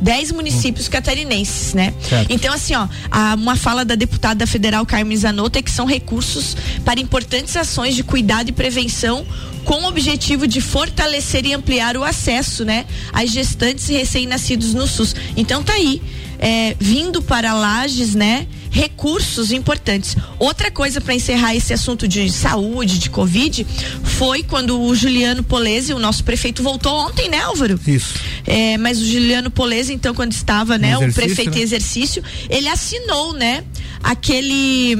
10 0.00 0.30
municípios 0.30 0.86
catarinenses, 0.88 1.74
né? 1.74 1.92
Certo. 2.08 2.30
Então, 2.30 2.54
assim, 2.54 2.72
ó, 2.74 2.86
uma 3.34 3.56
fala 3.56 3.84
da 3.84 3.96
deputada 3.96 4.46
federal 4.46 4.86
Carmen 4.86 5.16
Zanotto 5.16 5.58
é 5.58 5.62
que 5.62 5.70
são 5.70 5.86
recursos 5.86 6.56
para 6.84 7.00
importantes 7.00 7.56
ações 7.56 7.96
de 7.96 8.04
cuidado 8.04 8.48
e 8.48 8.52
prevenção 8.52 9.26
com 9.64 9.82
o 9.82 9.88
objetivo 9.88 10.46
de 10.46 10.60
fortalecer 10.60 11.44
e 11.44 11.52
ampliar 11.52 11.96
o 11.96 12.04
acesso, 12.04 12.64
né, 12.64 12.86
às 13.12 13.30
gestantes 13.30 13.88
e 13.88 13.94
recém-nascidos 13.94 14.72
no 14.72 14.86
SUS. 14.86 15.16
Então 15.36 15.62
tá 15.62 15.72
aí, 15.72 16.00
é, 16.38 16.76
vindo 16.78 17.20
para 17.20 17.52
Lages, 17.52 18.14
né, 18.14 18.46
recursos 18.70 19.52
importantes. 19.52 20.16
Outra 20.38 20.70
coisa 20.70 21.00
para 21.00 21.14
encerrar 21.14 21.54
esse 21.54 21.72
assunto 21.72 22.06
de 22.06 22.30
saúde, 22.30 22.98
de 22.98 23.10
Covid, 23.10 23.66
foi 24.04 24.42
quando 24.42 24.80
o 24.80 24.94
Juliano 24.94 25.42
Polese, 25.42 25.92
o 25.92 25.98
nosso 25.98 26.24
prefeito, 26.24 26.62
voltou 26.62 26.92
ontem, 27.06 27.28
né, 27.28 27.40
Álvaro? 27.40 27.78
Isso. 27.86 28.14
É, 28.46 28.76
mas 28.78 29.00
o 29.00 29.04
Juliano 29.04 29.50
Polese, 29.50 29.92
então, 29.92 30.14
quando 30.14 30.32
estava, 30.32 30.78
né, 30.78 30.96
o 30.96 31.12
prefeito 31.12 31.54
em 31.54 31.58
né? 31.58 31.62
exercício, 31.62 32.22
ele 32.48 32.68
assinou, 32.68 33.32
né, 33.32 33.64
aquele 34.02 34.96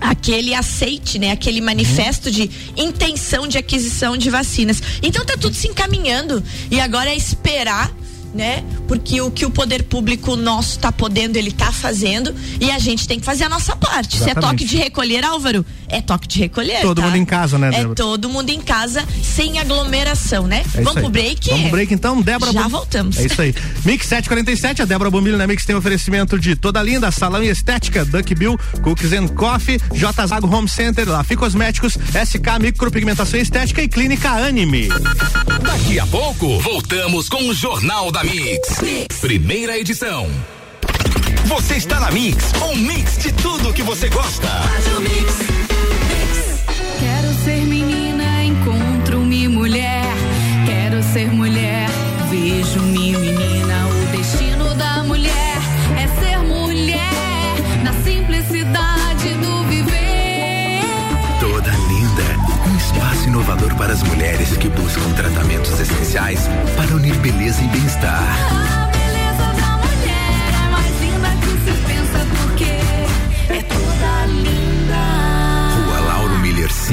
aquele 0.00 0.52
aceite, 0.52 1.16
né, 1.16 1.30
aquele 1.30 1.60
manifesto 1.60 2.28
de 2.28 2.50
intenção 2.76 3.46
de 3.46 3.56
aquisição 3.56 4.16
de 4.16 4.28
vacinas. 4.30 4.82
Então 5.00 5.24
tá 5.24 5.36
tudo 5.36 5.54
se 5.54 5.68
encaminhando 5.68 6.42
e 6.72 6.80
agora 6.80 7.10
é 7.10 7.14
esperar 7.14 7.88
né? 8.34 8.64
Porque 8.92 9.22
o 9.22 9.30
que 9.30 9.46
o 9.46 9.50
poder 9.50 9.84
público 9.84 10.36
nosso 10.36 10.78
tá 10.78 10.92
podendo, 10.92 11.38
ele 11.38 11.50
tá 11.50 11.72
fazendo 11.72 12.34
e 12.60 12.70
a 12.70 12.78
gente 12.78 13.08
tem 13.08 13.18
que 13.18 13.24
fazer 13.24 13.44
a 13.44 13.48
nossa 13.48 13.74
parte. 13.74 14.18
Se 14.18 14.24
é 14.24 14.32
Exatamente. 14.32 14.50
toque 14.58 14.64
de 14.66 14.76
recolher, 14.76 15.24
Álvaro, 15.24 15.64
é 15.88 16.02
toque 16.02 16.28
de 16.28 16.38
recolher. 16.40 16.82
Todo 16.82 17.00
tá? 17.00 17.06
mundo 17.06 17.16
em 17.16 17.24
casa, 17.24 17.56
né, 17.56 17.68
É 17.68 17.70
Débora? 17.78 17.94
todo 17.94 18.28
mundo 18.28 18.50
em 18.50 18.60
casa, 18.60 19.02
sem 19.22 19.58
aglomeração, 19.58 20.46
né? 20.46 20.62
É 20.74 20.82
Vamos 20.82 21.00
pro 21.00 21.08
break? 21.08 21.48
Vamos 21.48 21.62
pro 21.62 21.70
break 21.70 21.94
então, 21.94 22.20
Débora. 22.20 22.52
Já 22.52 22.64
Bom- 22.64 22.68
voltamos. 22.68 23.16
É 23.18 23.24
isso 23.24 23.40
aí. 23.40 23.54
Mix 23.82 24.06
747, 24.08 24.82
a 24.82 24.84
Débora 24.84 25.10
Bombilho 25.10 25.38
na 25.38 25.46
Mix 25.46 25.64
tem 25.64 25.74
oferecimento 25.74 26.38
de 26.38 26.54
toda 26.54 26.82
linda, 26.82 27.10
salão 27.10 27.42
e 27.42 27.48
estética, 27.48 28.04
Duck 28.04 28.34
Bill, 28.34 28.58
Cookies 28.82 29.14
and 29.14 29.28
Coffee, 29.28 29.80
J 29.94 30.26
Zago 30.26 30.54
Home 30.54 30.68
Center, 30.68 31.08
Lafi 31.08 31.34
Cosméticos, 31.34 31.94
SK 31.94 32.58
Micropigmentação 32.60 33.40
Estética 33.40 33.82
e 33.82 33.88
Clínica 33.88 34.28
Anime. 34.32 34.88
Daqui 35.62 35.98
a 35.98 36.06
pouco, 36.06 36.60
voltamos 36.60 37.30
com 37.30 37.48
o 37.48 37.54
Jornal 37.54 38.12
da 38.12 38.22
mix. 38.22 38.81
Primeira 39.20 39.78
edição. 39.78 40.28
Você 41.44 41.76
está 41.76 42.00
na 42.00 42.10
Mix, 42.10 42.52
um 42.62 42.74
mix 42.74 43.16
de 43.18 43.32
tudo 43.32 43.72
que 43.72 43.82
você 43.82 44.08
gosta. 44.08 44.48
Quero 46.98 47.34
ser 47.44 47.64
menina, 47.64 48.44
encontro-me 48.44 49.46
mulher. 49.46 50.04
Quero 50.66 51.00
ser 51.12 51.30
mulher, 51.30 51.88
vejo-me 52.28 53.16
menina. 53.16 53.86
O 53.86 54.16
destino 54.16 54.74
da 54.74 55.04
mulher 55.04 55.58
é 55.96 56.20
ser 56.20 56.38
mulher 56.38 57.12
na 57.84 57.92
simplicidade 58.02 59.34
do 59.34 59.64
viver. 59.68 60.80
Toda 61.38 61.70
linda. 61.70 62.68
Um 62.68 62.76
espaço 62.76 63.28
inovador 63.28 63.74
para 63.76 63.92
as 63.92 64.02
mulheres 64.02 64.56
que 64.56 64.68
buscam 64.68 65.12
tratamentos 65.12 65.78
essenciais 65.78 66.40
para 66.76 66.96
unir 66.96 67.14
beleza 67.16 67.62
e 67.62 67.68
bem-estar. 67.68 68.61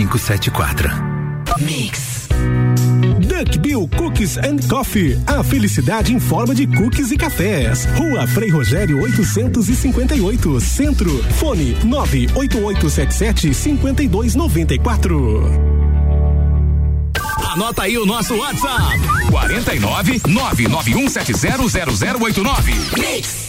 574. 0.08 0.90
Mix. 1.60 2.30
Duckbill 3.20 3.90
Cookies 3.98 4.38
and 4.38 4.60
Coffee. 4.70 5.20
A 5.28 5.44
felicidade 5.44 6.14
em 6.14 6.20
forma 6.20 6.56
de 6.56 6.66
cookies 6.66 7.12
e 7.12 7.18
cafés. 7.18 7.86
Rua 7.98 8.26
Frei 8.28 8.50
Rogério 8.50 9.02
858, 9.02 10.62
Centro. 10.62 11.22
Fone 11.34 11.76
98877 11.84 13.54
5294. 13.54 15.70
Anota 17.52 17.84
aí 17.84 17.98
o 17.98 18.06
nosso 18.06 18.38
WhatsApp: 18.38 18.98
49 19.30 20.20
991700089. 20.20 22.98
Mix. 22.98 23.49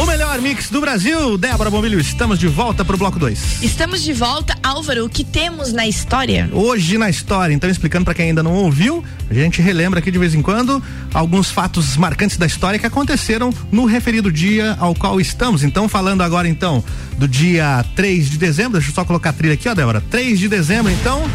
O 0.00 0.06
melhor 0.06 0.40
mix 0.40 0.70
do 0.70 0.80
Brasil, 0.80 1.36
Débora 1.36 1.68
Bombilho, 1.68 2.00
estamos 2.00 2.38
de 2.38 2.48
volta 2.48 2.82
pro 2.82 2.96
bloco 2.96 3.18
2. 3.18 3.62
Estamos 3.62 4.02
de 4.02 4.14
volta, 4.14 4.56
Álvaro, 4.62 5.04
o 5.04 5.10
que 5.10 5.22
temos 5.22 5.74
na 5.74 5.86
história? 5.86 6.48
Hoje 6.54 6.96
na 6.96 7.10
história, 7.10 7.52
então 7.52 7.68
explicando 7.68 8.06
para 8.06 8.14
quem 8.14 8.28
ainda 8.28 8.42
não 8.42 8.54
ouviu, 8.54 9.04
a 9.28 9.34
gente 9.34 9.60
relembra 9.60 9.98
aqui 9.98 10.10
de 10.10 10.16
vez 10.16 10.34
em 10.34 10.40
quando 10.40 10.82
alguns 11.12 11.50
fatos 11.50 11.98
marcantes 11.98 12.38
da 12.38 12.46
história 12.46 12.78
que 12.78 12.86
aconteceram 12.86 13.52
no 13.70 13.84
referido 13.84 14.32
dia 14.32 14.74
ao 14.80 14.94
qual 14.94 15.20
estamos. 15.20 15.62
Então, 15.62 15.86
falando 15.86 16.22
agora 16.22 16.48
então 16.48 16.82
do 17.18 17.28
dia 17.28 17.84
3 17.94 18.30
de 18.30 18.38
dezembro, 18.38 18.78
deixa 18.78 18.88
eu 18.88 18.94
só 18.94 19.04
colocar 19.04 19.30
a 19.30 19.34
trilha 19.34 19.52
aqui, 19.52 19.68
ó, 19.68 19.74
Débora. 19.74 20.02
3 20.08 20.38
de 20.38 20.48
dezembro, 20.48 20.90
então, 20.90 21.28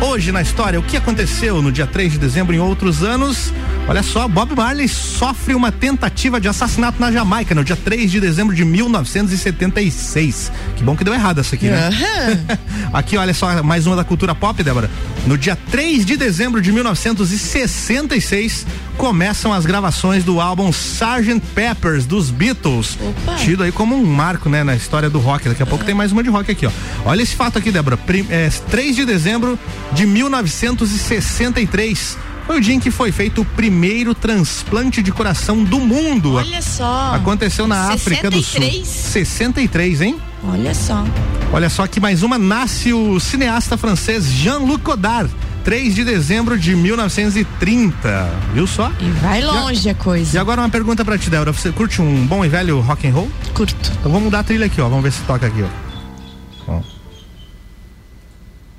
Hoje 0.00 0.32
na 0.32 0.40
história, 0.40 0.80
o 0.80 0.82
que 0.82 0.96
aconteceu 0.96 1.60
no 1.60 1.70
dia 1.70 1.86
3 1.86 2.12
de 2.12 2.18
dezembro 2.18 2.54
em 2.54 2.58
outros 2.58 3.02
anos? 3.02 3.52
Olha 3.90 4.04
só, 4.04 4.28
Bob 4.28 4.54
Marley 4.54 4.86
sofre 4.86 5.52
uma 5.52 5.72
tentativa 5.72 6.40
de 6.40 6.46
assassinato 6.46 7.00
na 7.00 7.10
Jamaica 7.10 7.56
no 7.56 7.64
dia 7.64 7.74
3 7.74 8.08
de 8.08 8.20
dezembro 8.20 8.54
de 8.54 8.64
1976. 8.64 10.52
Que 10.76 10.84
bom 10.84 10.96
que 10.96 11.02
deu 11.02 11.12
errado 11.12 11.40
essa 11.40 11.56
aqui, 11.56 11.66
né? 11.66 11.90
aqui, 12.94 13.16
olha 13.16 13.34
só, 13.34 13.64
mais 13.64 13.88
uma 13.88 13.96
da 13.96 14.04
cultura 14.04 14.32
pop, 14.32 14.62
Débora. 14.62 14.88
No 15.26 15.36
dia 15.36 15.58
3 15.72 16.06
de 16.06 16.16
dezembro 16.16 16.62
de 16.62 16.70
1966, 16.70 18.64
começam 18.96 19.52
as 19.52 19.66
gravações 19.66 20.22
do 20.22 20.40
álbum 20.40 20.70
Sgt. 20.70 21.40
Peppers 21.52 22.06
dos 22.06 22.30
Beatles. 22.30 22.96
Opa. 23.00 23.34
Tido 23.38 23.64
aí 23.64 23.72
como 23.72 23.96
um 23.96 24.06
marco, 24.06 24.48
né, 24.48 24.62
na 24.62 24.76
história 24.76 25.10
do 25.10 25.18
rock. 25.18 25.48
Daqui 25.48 25.64
a 25.64 25.66
pouco 25.66 25.84
tem 25.84 25.96
mais 25.96 26.12
uma 26.12 26.22
de 26.22 26.28
rock 26.28 26.48
aqui, 26.48 26.64
ó. 26.64 26.70
Olha 27.04 27.22
esse 27.22 27.34
fato 27.34 27.58
aqui, 27.58 27.72
Débora. 27.72 27.96
Prim, 27.96 28.24
é, 28.30 28.48
3 28.70 28.94
de 28.94 29.04
dezembro 29.04 29.58
de 29.92 30.06
1963. 30.06 32.29
Foi 32.50 32.58
o 32.58 32.60
dia 32.60 32.74
em 32.74 32.80
que 32.80 32.90
foi 32.90 33.12
feito 33.12 33.42
o 33.42 33.44
primeiro 33.44 34.12
transplante 34.12 35.00
de 35.04 35.12
coração 35.12 35.62
do 35.62 35.78
mundo. 35.78 36.34
Olha 36.34 36.60
só. 36.60 37.14
Aconteceu 37.14 37.68
na 37.68 37.92
África 37.92 38.28
do 38.28 38.42
Sul. 38.42 38.60
63? 38.60 38.88
63, 38.88 40.00
hein? 40.00 40.20
Olha 40.42 40.74
só. 40.74 41.04
Olha 41.52 41.70
só 41.70 41.86
que 41.86 42.00
mais 42.00 42.24
uma 42.24 42.38
nasce 42.38 42.92
o 42.92 43.20
cineasta 43.20 43.76
francês 43.76 44.24
Jean-Luc 44.32 44.82
Godard. 44.82 45.32
3 45.62 45.94
de 45.94 46.04
dezembro 46.04 46.58
de 46.58 46.74
1930. 46.74 48.28
Viu 48.52 48.66
só? 48.66 48.90
E 48.98 49.08
vai 49.20 49.40
longe 49.42 49.88
a 49.88 49.92
E 49.92 49.94
coisa. 49.94 50.40
agora 50.40 50.60
uma 50.60 50.68
pergunta 50.68 51.04
pra 51.04 51.16
ti, 51.16 51.30
Débora. 51.30 51.52
Você 51.52 51.70
curte 51.70 52.02
um 52.02 52.26
bom 52.26 52.44
e 52.44 52.48
velho 52.48 52.80
rock 52.80 53.06
and 53.06 53.12
roll? 53.12 53.30
Curto. 53.54 53.92
Então 54.00 54.10
vamos 54.10 54.24
mudar 54.24 54.40
a 54.40 54.42
trilha 54.42 54.66
aqui, 54.66 54.80
ó. 54.80 54.88
Vamos 54.88 55.04
ver 55.04 55.12
se 55.12 55.22
toca 55.22 55.46
aqui, 55.46 55.62
ó. 55.62 56.72
Ó. 56.72 56.80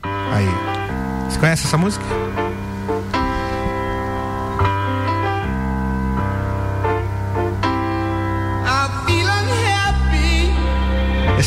Aí. 0.04 0.50
Você 1.30 1.40
conhece 1.40 1.66
essa 1.68 1.78
música? 1.78 2.04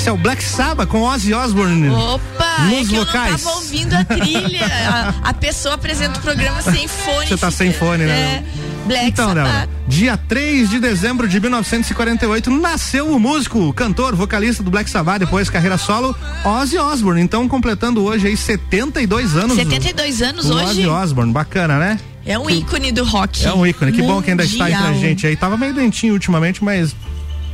Esse 0.04 0.10
é 0.10 0.12
o 0.12 0.18
Black 0.18 0.44
Sabbath 0.44 0.86
com 0.90 1.00
Ozzy 1.00 1.32
Osbourne. 1.32 1.88
Opa, 1.88 2.56
é 2.58 2.78
Nos 2.78 2.88
que 2.90 2.94
vocais. 2.94 3.06
eu 3.26 3.30
não 3.30 3.38
tava 3.38 3.50
ouvindo 3.56 3.94
a 3.94 4.04
trilha. 4.04 4.66
a, 5.24 5.30
a 5.30 5.32
pessoa 5.32 5.76
apresenta 5.76 6.18
o 6.18 6.22
programa 6.22 6.60
sem 6.60 6.86
fone. 6.86 7.26
Você 7.26 7.38
tá 7.38 7.50
sem 7.50 7.72
fone, 7.72 8.04
né? 8.04 8.12
É. 8.12 8.44
Black 8.86 9.06
Então, 9.06 9.28
Sabbath. 9.28 9.44
Débora, 9.46 9.68
dia 9.88 10.18
3 10.18 10.68
de 10.68 10.78
dezembro 10.78 11.26
de 11.26 11.40
1948, 11.40 12.50
nasceu 12.50 13.12
o 13.12 13.18
músico, 13.18 13.72
cantor, 13.72 14.14
vocalista 14.14 14.62
do 14.62 14.70
Black 14.70 14.90
Sabbath, 14.90 15.20
depois 15.20 15.48
carreira 15.48 15.78
solo, 15.78 16.14
Ozzy 16.44 16.76
Osbourne. 16.76 17.22
Então, 17.22 17.48
completando 17.48 18.04
hoje 18.04 18.26
aí 18.26 18.36
72 18.36 19.34
anos. 19.36 19.56
72 19.56 20.20
anos 20.20 20.50
hoje. 20.50 20.64
Ozzy 20.66 20.86
Osbourne, 20.86 21.32
bacana, 21.32 21.78
né? 21.78 21.98
É 22.26 22.38
um 22.38 22.50
ícone 22.50 22.92
do 22.92 23.04
rock. 23.04 23.46
É 23.46 23.54
um 23.54 23.66
ícone. 23.66 23.90
Que 23.90 24.02
bom 24.02 24.20
que 24.20 24.30
ainda 24.30 24.44
está 24.44 24.68
entre 24.70 24.82
a 24.82 24.88
mundial. 24.88 25.00
gente 25.00 25.26
aí. 25.26 25.34
Tava 25.34 25.56
meio 25.56 25.72
dentinho 25.72 26.12
ultimamente, 26.12 26.62
mas 26.62 26.94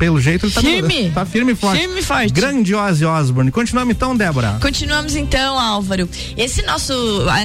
pelo 0.01 0.19
jeito 0.19 0.47
ele 0.47 0.53
tá 0.53 0.63
Firme. 0.63 1.11
tá 1.11 1.27
firme 1.27 1.53
e 1.53 1.55
forte. 1.55 1.79
Firme 1.79 2.01
e 2.01 2.03
forte. 2.03 2.33
Grande 2.33 2.75
Ozzy 2.75 3.05
Osbourne. 3.05 3.51
Continuamos 3.51 3.95
então, 3.95 4.17
Débora. 4.17 4.57
Continuamos 4.59 5.15
então, 5.15 5.59
Álvaro. 5.59 6.09
Esse 6.39 6.63
nosso, 6.63 6.95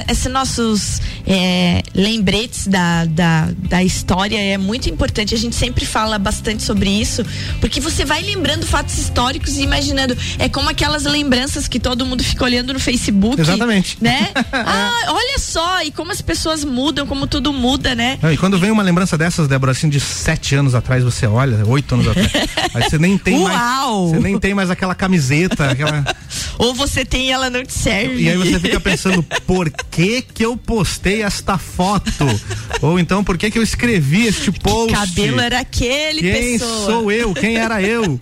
esse 0.08 0.30
nossos 0.30 1.02
é, 1.26 1.82
lembretes 1.94 2.66
da, 2.66 3.04
da, 3.04 3.50
da 3.68 3.84
história 3.84 4.40
é 4.40 4.56
muito 4.56 4.88
importante. 4.88 5.34
A 5.34 5.38
gente 5.38 5.54
sempre 5.54 5.84
fala 5.84 6.18
bastante 6.18 6.62
sobre 6.62 6.88
isso, 6.88 7.22
porque 7.60 7.78
você 7.78 8.06
vai 8.06 8.22
lembrando 8.22 8.66
fatos 8.66 8.96
históricos 8.96 9.58
e 9.58 9.62
imaginando. 9.62 10.16
É 10.38 10.48
como 10.48 10.70
aquelas 10.70 11.04
lembranças 11.04 11.68
que 11.68 11.78
todo 11.78 12.06
mundo 12.06 12.24
fica 12.24 12.42
olhando 12.42 12.72
no 12.72 12.80
Facebook. 12.80 13.38
Exatamente. 13.38 13.98
Né? 14.00 14.30
ah, 14.50 15.02
olha 15.08 15.38
só, 15.38 15.82
e 15.82 15.90
como 15.90 16.10
as 16.10 16.22
pessoas 16.22 16.64
mudam, 16.64 17.06
como 17.06 17.26
tudo 17.26 17.52
muda, 17.52 17.94
né? 17.94 18.18
Não, 18.22 18.32
e 18.32 18.38
quando 18.38 18.58
vem 18.58 18.70
uma 18.70 18.82
lembrança 18.82 19.18
dessas, 19.18 19.46
Débora, 19.46 19.72
assim, 19.72 19.90
de 19.90 20.00
sete 20.00 20.54
anos 20.54 20.74
atrás, 20.74 21.04
você 21.04 21.26
olha, 21.26 21.62
oito 21.66 21.94
anos 21.94 22.08
atrás. 22.08 22.32
aí 22.74 22.82
você 22.82 22.98
nem 22.98 23.16
tem 23.18 23.38
mais. 23.40 23.56
Uau! 23.56 24.08
Você 24.08 24.20
nem 24.20 24.38
tem 24.38 24.54
mais 24.54 24.70
aquela 24.70 24.94
camiseta, 24.94 25.70
aquela. 25.70 26.04
Ou 26.58 26.74
você 26.74 27.04
tem 27.04 27.28
e 27.28 27.30
ela 27.30 27.50
não 27.50 27.64
te 27.64 27.72
serve. 27.72 28.22
E 28.22 28.30
aí 28.30 28.36
você 28.36 28.58
fica 28.58 28.80
pensando, 28.80 29.22
por 29.46 29.70
que 29.90 30.22
que 30.22 30.44
eu 30.44 30.56
postei 30.56 31.22
esta 31.22 31.58
foto? 31.58 32.24
Ou 32.80 32.98
então, 32.98 33.22
por 33.22 33.36
que 33.36 33.50
que 33.50 33.58
eu 33.58 33.62
escrevi 33.62 34.26
este 34.26 34.50
post? 34.50 34.92
cabelo 34.94 35.40
era 35.40 35.60
aquele, 35.60 36.20
Quem 36.20 36.58
pessoa? 36.58 36.86
sou 36.86 37.12
eu? 37.12 37.34
Quem 37.34 37.56
era 37.56 37.82
eu? 37.82 38.18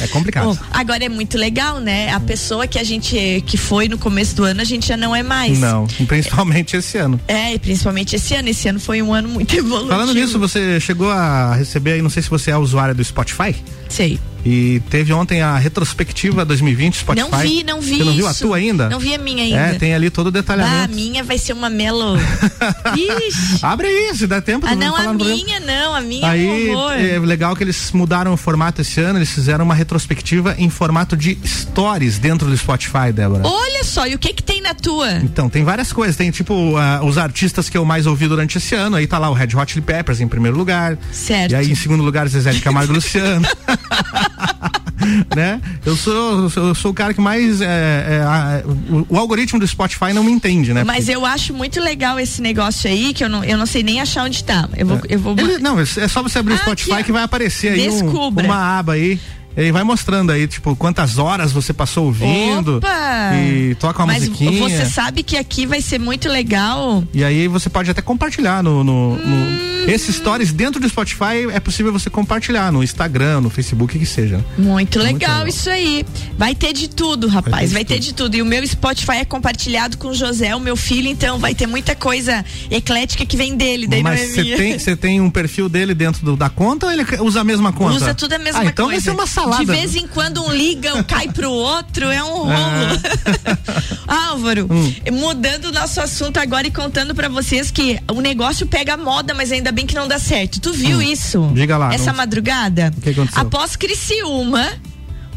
É 0.00 0.06
complicado. 0.08 0.46
Bom, 0.46 0.58
agora 0.70 1.04
é 1.04 1.08
muito 1.08 1.36
legal, 1.36 1.80
né? 1.80 2.10
A 2.12 2.20
pessoa 2.20 2.66
que 2.66 2.78
a 2.78 2.84
gente 2.84 3.42
que 3.46 3.56
foi 3.56 3.88
no 3.88 3.98
começo 3.98 4.34
do 4.36 4.44
ano, 4.44 4.60
a 4.60 4.64
gente 4.64 4.86
já 4.86 4.96
não 4.96 5.14
é 5.14 5.22
mais. 5.22 5.58
Não, 5.58 5.86
principalmente 6.06 6.76
esse 6.76 6.98
ano. 6.98 7.20
É, 7.28 7.58
principalmente 7.58 8.16
esse 8.16 8.34
ano. 8.34 8.48
Esse 8.48 8.68
ano 8.68 8.80
foi 8.80 9.02
um 9.02 9.12
ano 9.12 9.28
muito 9.28 9.54
evolutivo. 9.54 9.90
Falando 9.90 10.14
nisso, 10.14 10.38
você 10.38 10.80
chegou 10.80 11.10
a 11.10 11.54
receber 11.54 11.92
aí, 11.92 12.02
não 12.02 12.10
sei 12.10 12.22
se 12.22 12.30
você 12.30 12.50
é 12.50 12.56
usuária 12.56 12.94
do 12.94 13.04
Spotify. 13.04 13.54
Sei. 13.88 14.18
E 14.48 14.80
teve 14.88 15.12
ontem 15.12 15.42
a 15.42 15.56
retrospectiva 15.58 16.44
2020 16.44 16.98
Spotify. 16.98 17.28
Não 17.30 17.38
vi, 17.40 17.64
não 17.64 17.80
vi 17.80 17.98
Você 17.98 18.04
não 18.04 18.12
viu 18.12 18.28
a 18.28 18.30
isso. 18.30 18.40
tua 18.46 18.56
ainda? 18.58 18.88
Não 18.88 19.00
vi 19.00 19.12
a 19.12 19.18
minha 19.18 19.42
ainda. 19.42 19.56
É, 19.56 19.74
tem 19.74 19.92
ali 19.92 20.08
todo 20.08 20.26
o 20.26 20.28
Ah, 20.28 20.30
a 20.30 20.32
detalhamento. 20.40 20.94
minha 20.94 21.24
vai 21.24 21.36
ser 21.36 21.52
uma 21.52 21.68
melo. 21.68 22.16
Ixi. 22.96 23.58
Abre 23.60 23.88
aí, 23.88 24.16
se 24.16 24.24
dá 24.26 24.40
tempo. 24.40 24.64
Ah, 24.64 24.76
não, 24.76 24.94
a 24.94 25.12
minha 25.12 25.58
não, 25.58 25.94
a 25.96 26.00
minha 26.00 26.28
Aí 26.30 26.46
é 26.46 26.72
um 26.72 26.76
horror. 26.76 26.92
é 26.92 27.18
legal 27.18 27.56
que 27.56 27.64
eles 27.64 27.90
mudaram 27.90 28.32
o 28.32 28.36
formato 28.36 28.80
esse 28.82 29.00
ano, 29.00 29.18
eles 29.18 29.30
fizeram 29.30 29.64
uma 29.64 29.74
retrospectiva 29.74 30.54
em 30.58 30.70
formato 30.70 31.16
de 31.16 31.36
stories 31.44 32.18
dentro 32.18 32.48
do 32.48 32.56
Spotify, 32.56 33.10
Débora. 33.12 33.42
Olha 33.44 33.82
só, 33.82 34.06
e 34.06 34.14
o 34.14 34.18
que 34.18 34.32
que 34.32 34.44
tem 34.44 34.60
na 34.62 34.74
tua? 34.74 35.10
Então, 35.14 35.48
tem 35.48 35.64
várias 35.64 35.92
coisas. 35.92 36.14
Tem 36.14 36.30
tipo 36.30 36.76
ah, 36.76 37.00
os 37.02 37.18
artistas 37.18 37.68
que 37.68 37.76
eu 37.76 37.84
mais 37.84 38.06
ouvi 38.06 38.28
durante 38.28 38.58
esse 38.58 38.76
ano. 38.76 38.94
Aí 38.96 39.08
tá 39.08 39.18
lá 39.18 39.28
o 39.28 39.32
Red 39.34 39.48
Hot 39.56 39.72
Chili 39.72 39.84
Peppers 39.84 40.20
em 40.20 40.28
primeiro 40.28 40.56
lugar. 40.56 40.96
Certo. 41.10 41.50
E 41.50 41.54
aí 41.56 41.70
em 41.70 41.74
segundo 41.74 42.04
lugar, 42.04 42.28
Zezé 42.28 42.52
de 42.52 42.60
Camargo 42.60 42.92
Luciano. 42.92 43.44
né? 45.34 45.60
Eu 45.84 45.96
sou, 45.96 46.50
eu 46.56 46.74
sou 46.74 46.90
o 46.90 46.94
cara 46.94 47.14
que 47.14 47.20
mais. 47.20 47.60
é, 47.60 47.66
é, 47.66 48.20
a- 48.22 48.62
o, 48.66 49.06
o 49.14 49.18
algoritmo 49.18 49.58
do 49.58 49.66
Spotify 49.66 50.12
não 50.12 50.22
me 50.24 50.32
entende, 50.32 50.72
né? 50.72 50.84
Mas 50.84 51.08
eu 51.08 51.24
acho 51.24 51.52
muito 51.54 51.80
legal 51.80 52.18
esse 52.18 52.40
negócio 52.42 52.90
aí, 52.90 53.12
que 53.14 53.22
eu 53.24 53.28
não, 53.28 53.44
eu 53.44 53.56
não 53.56 53.66
sei 53.66 53.82
nem 53.82 54.00
achar 54.00 54.24
onde 54.24 54.42
tá. 54.44 54.68
Eu 54.76 54.86
vou. 54.86 55.00
Eu 55.08 55.18
vou 55.18 55.34
Ele- 55.38 55.58
não, 55.58 55.78
é 55.80 55.84
só 56.08 56.22
você 56.22 56.38
abrir 56.38 56.54
o 56.54 56.56
Ah, 56.56 56.60
Spotify 56.60 56.92
aqui, 56.92 57.02
ó. 57.02 57.04
que 57.04 57.12
vai 57.12 57.22
aparecer 57.22 57.72
aí 57.72 57.88
um- 57.90 58.28
uma 58.28 58.78
aba 58.78 58.94
aí. 58.94 59.20
Ele 59.56 59.72
vai 59.72 59.82
mostrando 59.82 60.30
aí, 60.32 60.46
tipo, 60.46 60.76
quantas 60.76 61.18
horas 61.18 61.50
você 61.52 61.72
passou 61.72 62.04
ouvindo. 62.06 62.76
Opa! 62.76 63.34
E 63.34 63.74
toca 63.76 64.00
uma 64.00 64.12
Mas 64.12 64.28
musiquinha. 64.28 64.60
você 64.60 64.84
sabe 64.84 65.22
que 65.22 65.36
aqui 65.36 65.64
vai 65.66 65.80
ser 65.80 65.98
muito 65.98 66.28
legal. 66.28 67.02
E 67.14 67.24
aí 67.24 67.48
você 67.48 67.70
pode 67.70 67.90
até 67.90 68.02
compartilhar 68.02 68.62
no. 68.62 68.84
no, 68.84 69.16
no- 69.16 69.66
Hum. 69.76 69.86
Esses 69.88 70.16
stories 70.16 70.52
dentro 70.52 70.80
do 70.80 70.88
Spotify 70.88 71.46
é 71.52 71.60
possível 71.60 71.92
você 71.92 72.10
compartilhar 72.10 72.72
no 72.72 72.82
Instagram, 72.82 73.40
no 73.40 73.48
Facebook, 73.48 73.96
que 73.96 74.04
seja. 74.04 74.44
Muito 74.58 74.98
legal, 74.98 75.12
legal. 75.12 75.46
isso 75.46 75.70
aí. 75.70 76.04
Vai 76.36 76.56
ter 76.56 76.72
de 76.72 76.88
tudo, 76.88 77.28
rapaz. 77.28 77.72
Vai 77.72 77.84
ter 77.84 77.94
ter, 77.94 78.00
de 78.00 78.06
de, 78.08 78.14
tudo. 78.14 78.34
E 78.36 78.42
o 78.42 78.44
meu 78.44 78.66
Spotify 78.66 79.18
é 79.18 79.24
compartilhado 79.24 79.96
com 79.96 80.08
o 80.08 80.14
José, 80.14 80.56
o 80.56 80.60
meu 80.60 80.74
filho, 80.76 81.06
então 81.06 81.38
vai 81.38 81.54
ter 81.54 81.68
muita 81.68 81.94
coisa 81.94 82.44
eclética 82.68 83.24
que 83.24 83.36
vem 83.36 83.56
dele, 83.56 83.86
daí 83.86 84.02
Mas 84.02 84.22
é 84.22 84.26
você 84.26 84.42
minha. 84.42 84.56
tem, 84.56 84.96
tem 84.96 85.20
um 85.20 85.30
perfil 85.30 85.68
dele 85.68 85.94
dentro 85.94 86.24
do- 86.24 86.36
da 86.36 86.50
conta 86.50 86.86
ou 86.86 86.92
ele 86.92 87.04
usa 87.20 87.42
a 87.42 87.44
mesma 87.44 87.72
conta? 87.72 87.94
Usa 87.94 88.12
tudo 88.12 88.32
a 88.32 88.38
mesma 88.38 88.62
ah, 88.62 88.64
então 88.64 88.86
coisa. 88.86 89.00
vai 89.00 89.04
ser 89.04 89.10
uma 89.16 89.26
salada. 89.28 89.45
De 89.58 89.64
vez 89.64 89.94
em 89.96 90.06
quando 90.06 90.42
um 90.42 90.52
liga, 90.52 90.94
um 90.94 91.02
cai 91.02 91.28
pro 91.28 91.50
outro, 91.50 92.06
é 92.06 92.22
um 92.22 92.44
rolo. 92.44 93.00
Álvaro, 94.06 94.66
Hum. 94.70 94.94
mudando 95.12 95.66
o 95.66 95.72
nosso 95.72 96.00
assunto 96.00 96.38
agora 96.38 96.66
e 96.66 96.70
contando 96.70 97.14
pra 97.14 97.28
vocês 97.28 97.70
que 97.70 97.98
o 98.10 98.20
negócio 98.20 98.66
pega 98.66 98.96
moda, 98.96 99.34
mas 99.34 99.50
ainda 99.52 99.72
bem 99.72 99.86
que 99.86 99.94
não 99.94 100.06
dá 100.06 100.18
certo. 100.18 100.60
Tu 100.60 100.72
viu 100.72 101.02
isso? 101.02 101.40
Hum. 101.40 101.54
Diga 101.54 101.76
lá, 101.76 101.92
Essa 101.92 102.10
não- 102.10 102.16
madrugada? 102.18 102.92
O 102.96 103.00
que 103.00 103.10
aconteceu? 103.10 103.40
Após 103.42 103.76
Criciúma, 103.76 104.66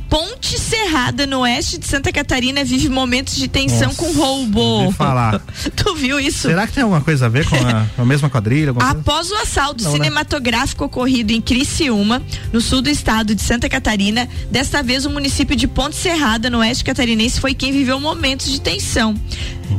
Ponte 0.10 0.60
Serrada, 0.60 1.28
no 1.28 1.42
oeste 1.42 1.78
de 1.78 1.86
Santa 1.86 2.12
Catarina, 2.12 2.64
vive 2.64 2.90
momentos 2.90 3.36
de 3.36 3.48
tensão 3.48 3.90
Nossa, 3.90 3.96
com 3.98 4.12
roubo. 4.14 4.92
falar. 4.94 5.40
tu 5.76 5.94
viu 5.96 6.20
isso? 6.20 6.48
Será 6.48 6.66
que 6.66 6.74
tem 6.74 6.82
alguma 6.84 7.02
coisa 7.02 7.28
a 7.28 7.30
ver 7.30 7.48
com 7.48 7.56
a, 7.56 7.86
com 7.96 8.02
a 8.02 8.06
mesma 8.06 8.28
quadrilha? 8.30 8.70
alguma 8.70 8.86
coisa? 8.88 9.00
Após 9.02 9.30
o 9.30 9.36
assalto 9.36 9.84
Não, 9.84 9.92
né? 9.92 9.98
cinematográfico 9.98 10.84
ocorrido 10.86 11.32
em 11.32 11.40
Criciúma, 11.40 12.24
no 12.52 12.60
sul 12.60 12.82
do 12.82 12.90
estado 12.90 13.36
de 13.36 13.42
Santa 13.44 13.70
Catarina, 13.70 14.28
desta 14.50 14.82
vez 14.82 15.06
o 15.06 15.12
município 15.12 15.56
de 15.56 15.68
Ponte 15.68 15.96
Serrada, 15.96 16.50
no 16.50 16.58
oeste 16.58 16.84
catarinense, 16.84 17.40
foi 17.40 17.54
quem 17.54 17.72
viveu 17.72 18.00
momentos 18.00 18.52
de 18.52 18.60
tensão. 18.60 19.14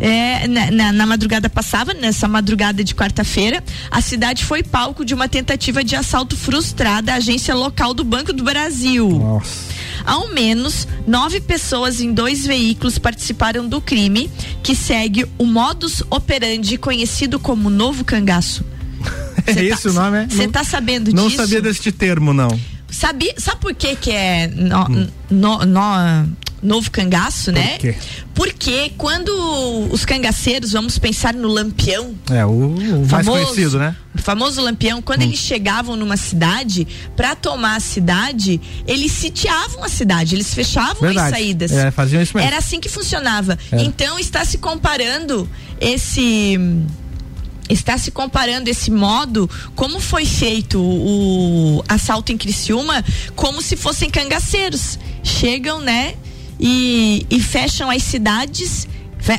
É, 0.00 0.46
na, 0.46 0.70
na- 0.70 0.92
na 0.92 1.06
madrugada 1.06 1.50
passada, 1.50 1.92
nessa 1.92 2.28
madrugada 2.28 2.84
de 2.84 2.94
quarta-feira, 2.94 3.62
a 3.90 4.00
cidade 4.00 4.44
foi 4.44 4.62
palco 4.62 5.04
de 5.04 5.12
uma 5.12 5.28
tentativa 5.28 5.82
de 5.82 5.96
assalto 5.96 6.36
frustrada 6.36 7.12
à 7.12 7.16
agência 7.16 7.52
local 7.56 7.92
do 7.92 8.04
Banco 8.04 8.32
do 8.32 8.44
Brasil. 8.44 9.08
Nossa. 9.08 9.79
Ao 10.04 10.28
menos 10.28 10.86
nove 11.06 11.40
pessoas 11.40 12.00
em 12.00 12.12
dois 12.12 12.46
veículos 12.46 12.98
participaram 12.98 13.68
do 13.68 13.80
crime, 13.80 14.30
que 14.62 14.74
segue 14.74 15.26
o 15.38 15.44
modus 15.46 16.02
operandi 16.10 16.76
conhecido 16.78 17.38
como 17.38 17.68
novo 17.70 18.04
cangaço. 18.04 18.64
É 19.46 19.64
esse 19.64 19.88
o 19.88 19.92
nome, 19.92 20.18
é? 20.18 20.28
Você 20.28 20.44
Não- 20.44 20.52
tá 20.52 20.62
sabendo 20.62 21.12
Não 21.12 21.24
disso? 21.26 21.38
sabia 21.38 21.62
deste 21.62 21.90
termo, 21.90 22.32
não. 22.32 22.48
Sabe, 22.90 23.32
sabe 23.38 23.60
por 23.60 23.74
que 23.74 23.96
que 23.96 24.10
é 24.10 24.46
no- 24.48 24.84
Hum. 24.84 25.08
no- 25.30 25.64
no- 25.64 26.28
novo 26.62 26.90
cangaço, 26.90 27.50
né? 27.50 27.78
quê? 27.78 27.94
Porque 28.34 28.92
quando 28.96 29.30
os 29.90 30.04
cangaceiros, 30.04 30.72
vamos 30.72 30.98
pensar 30.98 31.34
no 31.34 31.48
lampião, 31.48 32.14
É, 32.30 32.44
o, 32.44 32.50
o 32.50 32.98
mais 33.00 33.08
famoso, 33.08 33.44
conhecido, 33.44 33.78
né? 33.78 33.96
O 34.14 34.18
famoso 34.18 34.60
lampião, 34.60 35.00
quando 35.00 35.22
eles 35.22 35.38
chegavam 35.38 35.96
numa 35.96 36.16
cidade, 36.16 36.86
pra 37.16 37.34
tomar 37.34 37.76
a 37.76 37.80
cidade, 37.80 38.60
eles 38.86 39.12
sitiavam 39.12 39.84
a 39.84 39.88
cidade, 39.88 40.34
eles 40.34 40.52
fechavam 40.52 41.00
Verdade. 41.00 41.26
as 41.26 41.30
saídas. 41.30 41.72
É, 41.72 41.90
faziam 41.90 42.22
isso 42.22 42.36
mesmo. 42.36 42.46
Era 42.46 42.58
assim 42.58 42.80
que 42.80 42.88
funcionava. 42.88 43.58
Era. 43.70 43.82
Então 43.82 44.18
está 44.18 44.44
se 44.44 44.58
comparando 44.58 45.48
esse 45.80 46.58
está 47.68 47.96
se 47.96 48.10
comparando 48.10 48.68
esse 48.68 48.90
modo 48.90 49.48
como 49.76 50.00
foi 50.00 50.26
feito 50.26 50.80
o 50.82 51.84
assalto 51.88 52.32
em 52.32 52.36
Criciúma 52.36 53.04
como 53.36 53.62
se 53.62 53.76
fossem 53.76 54.10
cangaceiros 54.10 54.98
chegam 55.22 55.80
né 55.80 56.14
e, 56.60 57.26
e 57.30 57.40
fecham 57.40 57.90
as 57.90 58.02
cidades 58.02 58.86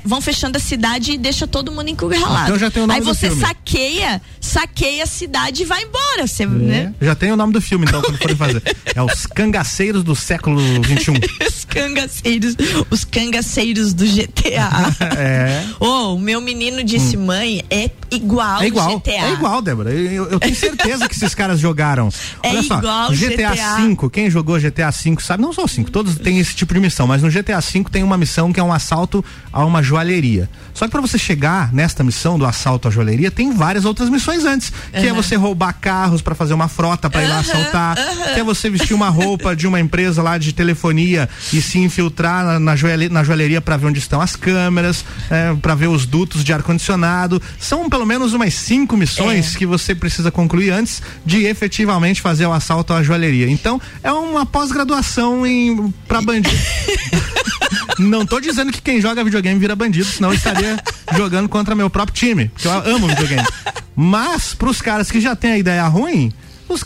vão 0.05 0.21
fechando 0.21 0.57
a 0.57 0.62
cidade 0.62 1.13
e 1.13 1.17
deixa 1.17 1.47
todo 1.47 1.71
mundo 1.71 1.89
encurralado 1.89 2.45
Então 2.45 2.60
já 2.60 2.69
tem 2.69 2.84
o 2.84 2.88
nome 2.88 2.99
aí 2.99 3.05
do 3.05 3.13
você 3.13 3.31
saqueia 3.31 4.21
saqueia 4.39 5.03
a 5.03 5.07
cidade 5.07 5.63
e 5.63 5.65
vai 5.65 5.84
embora 5.84 6.27
você 6.27 6.45
né 6.45 6.93
É. 7.01 7.05
Já 7.05 7.15
tem 7.15 7.31
o 7.31 7.36
nome 7.36 7.53
do 7.53 7.62
filme, 7.62 7.86
então, 7.88 8.01
quando 8.01 8.17
forem 8.17 8.36
fazer. 8.36 8.62
É 8.93 9.01
os 9.01 9.25
cangaceiros 9.25 10.03
do 10.03 10.15
século 10.15 10.60
XXI. 10.84 11.19
os 11.47 11.65
cangaceiros 11.65 12.55
os 12.89 13.03
cangaceiros 13.05 13.93
do 13.93 14.05
GTA 14.05 14.69
É. 15.17 15.65
Ô, 15.79 16.15
o 16.15 16.19
meu 16.19 16.41
menino 16.41 16.84
disse, 16.84 17.17
mãe, 17.17 17.63
é 17.69 17.89
igual, 18.12 18.62
É 18.62 18.67
igual, 18.67 19.00
GTA. 19.00 19.12
é 19.12 19.32
igual, 19.34 19.62
Débora. 19.62 19.91
Eu, 19.91 20.30
eu 20.30 20.39
tenho 20.39 20.56
certeza 20.56 21.08
que 21.08 21.15
esses 21.15 21.34
caras 21.36 21.60
jogaram. 21.60 22.10
É 22.43 22.50
Olha 22.50 22.63
só, 22.63 22.78
igual 22.80 23.10
GTA. 23.12 23.54
V, 23.78 24.10
quem 24.12 24.30
jogou 24.30 24.60
GTA 24.60 24.91
V 24.91 25.15
sabe, 25.19 25.41
não 25.43 25.54
só 25.54 25.63
o 25.63 25.67
5, 25.67 25.89
todos 25.91 26.15
têm 26.15 26.39
esse 26.39 26.54
tipo 26.56 26.74
de 26.74 26.80
missão, 26.80 27.08
mas 27.08 27.21
no 27.21 27.30
GTA 27.30 27.60
V 27.60 27.86
tem 27.91 28.04
uma 28.04 28.17
missão 28.17 28.52
que 28.52 28.60
é 28.60 28.63
um 28.63 28.74
assalto 28.74 29.24
a 29.52 29.63
uma 29.65 29.82
joalheria. 29.82 30.50
Só 30.74 30.86
que 30.86 30.91
para 30.91 31.02
você 31.02 31.17
chegar 31.17 31.74
nesta 31.74 32.04
missão 32.04 32.38
do 32.38 32.45
assalto 32.45 32.88
à 32.88 32.91
joalheria, 32.91 33.32
tem 33.32 33.54
várias 33.54 33.86
outras 33.86 34.10
missões 34.10 34.45
antes, 34.45 34.71
que 34.91 35.08
é 35.08 35.13
você 35.13 35.36
roubar 35.36 35.74
carros 35.74 36.21
para 36.21 36.36
fazer 36.36 36.54
uma 36.54 36.67
frota 36.67 37.10
para 37.10 37.24
ir 37.24 37.28
lá 37.28 37.39
assaltar, 37.39 37.95
que 38.34 38.39
é 38.39 38.43
você 38.43 38.69
vestir 38.69 38.93
uma 38.93 39.10
roupa 39.10 39.56
de 39.56 39.67
uma 39.67 39.80
empresa 39.80 40.21
lá 40.21 40.38
de 40.38 40.54
telefonia 40.54 41.30
e 41.54 41.62
se 41.62 41.80
infiltrar 41.80 42.45
na, 42.45 42.60
na, 42.60 42.76
joalhe- 42.76 43.10
na 43.10 43.24
joalheria 43.24 43.62
para 43.62 43.78
ver 43.78 43.88
onde 43.88 44.00
estão 44.00 44.21
as 44.21 44.36
câmeras, 44.36 45.04
é, 45.30 45.54
para 45.62 45.76
ver 45.76 45.88
os 45.88 46.06
dutos 46.06 46.43
de 46.43 46.54
ar 46.54 46.62
condicionado. 46.63 47.41
São 47.60 47.89
pelo 47.89 48.00
menos 48.05 48.33
umas 48.33 48.53
cinco 48.53 48.95
missões 48.97 49.55
que 49.55 49.65
você 49.65 49.93
precisa 49.95 50.31
concluir 50.31 50.71
antes 50.71 51.01
de 51.25 51.45
efetivamente 51.45 52.21
fazer 52.21 52.45
o 52.45 52.53
assalto 52.53 52.93
à 52.93 53.01
joalheria. 53.03 53.49
Então 53.49 53.79
é 54.03 54.11
uma 54.11 54.45
pós-graduação 54.45 55.45
em 55.45 55.93
para 56.07 56.21
bandido. 56.21 56.55
Não 57.99 58.25
tô 58.25 58.39
dizendo 58.39 58.71
que 58.71 58.81
quem 58.81 58.99
joga 59.01 59.23
videogame 59.23 59.59
vira 59.59 59.75
bandido, 59.75 60.05
senão 60.05 60.29
eu 60.29 60.35
estaria 60.35 60.81
jogando 61.15 61.47
contra 61.47 61.75
meu 61.75 61.89
próprio 61.89 62.15
time, 62.17 62.47
porque 62.49 62.67
eu 62.67 62.71
amo 62.95 63.07
videogame. 63.07 63.47
Mas 63.95 64.53
pros 64.53 64.81
caras 64.81 65.11
que 65.11 65.19
já 65.21 65.35
têm 65.35 65.51
a 65.51 65.57
ideia 65.57 65.85
ruim, 65.87 66.31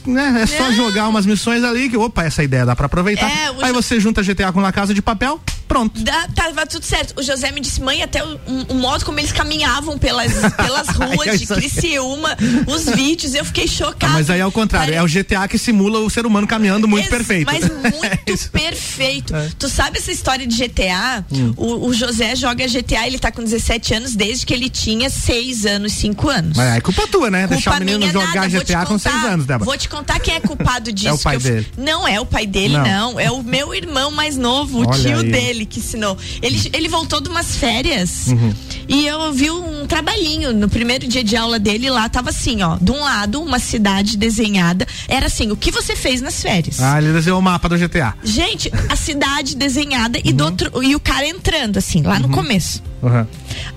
né, 0.06 0.42
é 0.42 0.46
só 0.46 0.72
jogar 0.72 1.08
umas 1.08 1.26
missões 1.26 1.64
ali 1.64 1.90
que, 1.90 1.96
opa, 1.98 2.24
essa 2.24 2.44
ideia 2.44 2.66
dá 2.66 2.76
pra 2.76 2.88
aproveitar. 2.88 3.30
É, 3.30 3.48
Aí 3.62 3.68
jo- 3.72 3.74
você 3.82 4.00
junta 4.00 4.24
GTA 4.24 4.52
com 4.52 4.60
La 4.60 4.72
Casa 4.72 4.94
de 4.94 5.02
Papel, 5.02 5.40
pronto. 5.76 6.02
Dá, 6.02 6.28
tava 6.34 6.66
tudo 6.66 6.84
certo. 6.86 7.20
O 7.20 7.24
José 7.24 7.52
me 7.52 7.60
disse, 7.60 7.82
mãe, 7.82 8.02
até 8.02 8.24
o, 8.24 8.40
um- 8.48 8.66
o 8.70 8.74
modo 8.76 9.04
como 9.04 9.20
eles 9.20 9.32
caminhavam 9.34 9.98
pelas, 9.98 10.32
pelas 10.56 10.88
ruas 10.96 11.28
É 11.28 11.38
de. 11.38 11.46
Criciúma, 11.48 12.36
os 12.68 12.86
vídeos, 12.96 13.34
eu 13.36 13.44
fiquei 13.44 13.66
Ah, 13.66 13.68
chocada. 13.68 14.14
mas 14.14 14.30
aí 14.30 14.40
é 14.40 14.46
o 14.46 14.52
contrário, 14.52 14.94
é 14.94 15.04
o 15.04 15.08
GTA 15.08 15.48
que 15.48 15.58
simula 15.58 16.00
o 16.00 16.10
ser 16.10 16.26
humano 16.26 16.48
caminhando 16.48 16.88
muito 16.88 17.04
Ex- 17.06 17.10
perfeito. 17.10 17.52
Mas 17.52 17.64
muito 17.70 18.20
isso. 18.32 18.50
perfeito. 18.52 19.34
Tu 19.60 19.68
sabe 19.70 19.98
essa 19.98 20.12
história 20.12 20.48
de 20.48 20.56
GTA? 20.56 21.26
Hum. 21.32 21.54
O, 21.58 21.88
o 21.88 21.94
José 21.94 22.36
joga 22.36 22.66
GTA, 22.68 23.06
ele 23.08 23.20
tá 23.20 23.32
com 23.32 23.44
17 23.44 23.94
anos 23.96 24.16
desde 24.16 24.46
que 24.46 24.54
ele 24.54 24.70
tinha 24.70 25.10
6 25.10 25.66
anos, 25.66 25.92
5 25.94 26.30
anos. 26.30 26.58
Mas 26.58 26.78
é 26.78 26.82
culpa 26.82 27.08
tua, 27.08 27.30
né? 27.30 27.42
Culpa 27.42 27.56
Deixar 27.56 27.76
o 27.76 27.80
menino 27.86 28.08
jogar 28.12 28.34
nada, 28.34 28.48
GTA 28.48 28.80
com 28.86 28.94
contar- 28.94 29.12
6 29.12 29.26
anos, 29.26 29.46
Débora. 29.46 29.66
Vou 29.66 29.78
te 29.78 29.90
contar 29.90 30.20
quem 30.20 30.36
é 30.36 30.40
culpado 30.40 30.92
disso. 30.94 31.16
o 31.16 31.20
pai 31.20 31.36
eu-. 31.36 31.66
Não 31.78 32.08
é 32.08 32.20
o 32.20 32.26
pai 32.26 32.46
dele, 32.46 32.78
Não. 32.78 32.86
não. 33.12 33.20
É 33.20 33.30
o 33.32 33.44
meu 33.44 33.74
irmão 33.74 34.12
mais 34.12 34.38
novo, 34.38 34.82
o 34.82 34.92
tio 34.92 35.20
aí. 35.20 35.32
dele 35.32 35.65
que 35.66 35.80
ensinou. 35.80 36.18
Ele, 36.42 36.70
ele 36.74 36.88
voltou 36.88 37.20
de 37.22 37.30
umas 37.30 37.56
férias 37.58 38.28
Uhum. 38.28 38.54
e 38.88 39.06
eu 39.08 39.32
vi 39.34 39.50
um 39.52 39.86
trabalhinho 39.88 40.54
no 40.54 40.70
primeiro 40.70 41.08
dia 41.08 41.24
de 41.24 41.36
aula 41.36 41.58
dele 41.60 41.90
lá. 41.90 42.08
Tava 42.10 42.30
assim, 42.30 42.62
ó. 42.62 42.78
De 42.80 42.92
um 42.92 43.00
lado, 43.00 43.42
uma 43.42 43.60
cidade 43.60 44.18
desenhada. 44.18 44.88
Era 45.08 45.28
assim, 45.28 45.52
o 45.52 45.56
que 45.58 45.72
você 45.72 45.96
fez 45.96 46.22
nas 46.22 46.42
férias? 46.42 46.80
Ah, 46.80 46.98
ele 47.02 47.12
desenhou 47.14 47.40
o 47.40 47.42
mapa 47.42 47.68
do 47.70 47.78
GTA. 47.78 48.14
Gente, 48.24 48.72
a 48.90 48.96
cidade 48.96 49.56
desenhada 49.56 50.20
e, 50.24 50.30
Uhum. 50.30 50.36
do 50.36 50.44
outro, 50.46 50.84
e 50.84 50.96
o 50.96 51.00
cara 51.00 51.28
entrando, 51.28 51.78
assim, 51.78 52.02
lá 52.02 52.20
no 52.20 52.30
começo. 52.30 52.82
Uhum. 53.02 53.26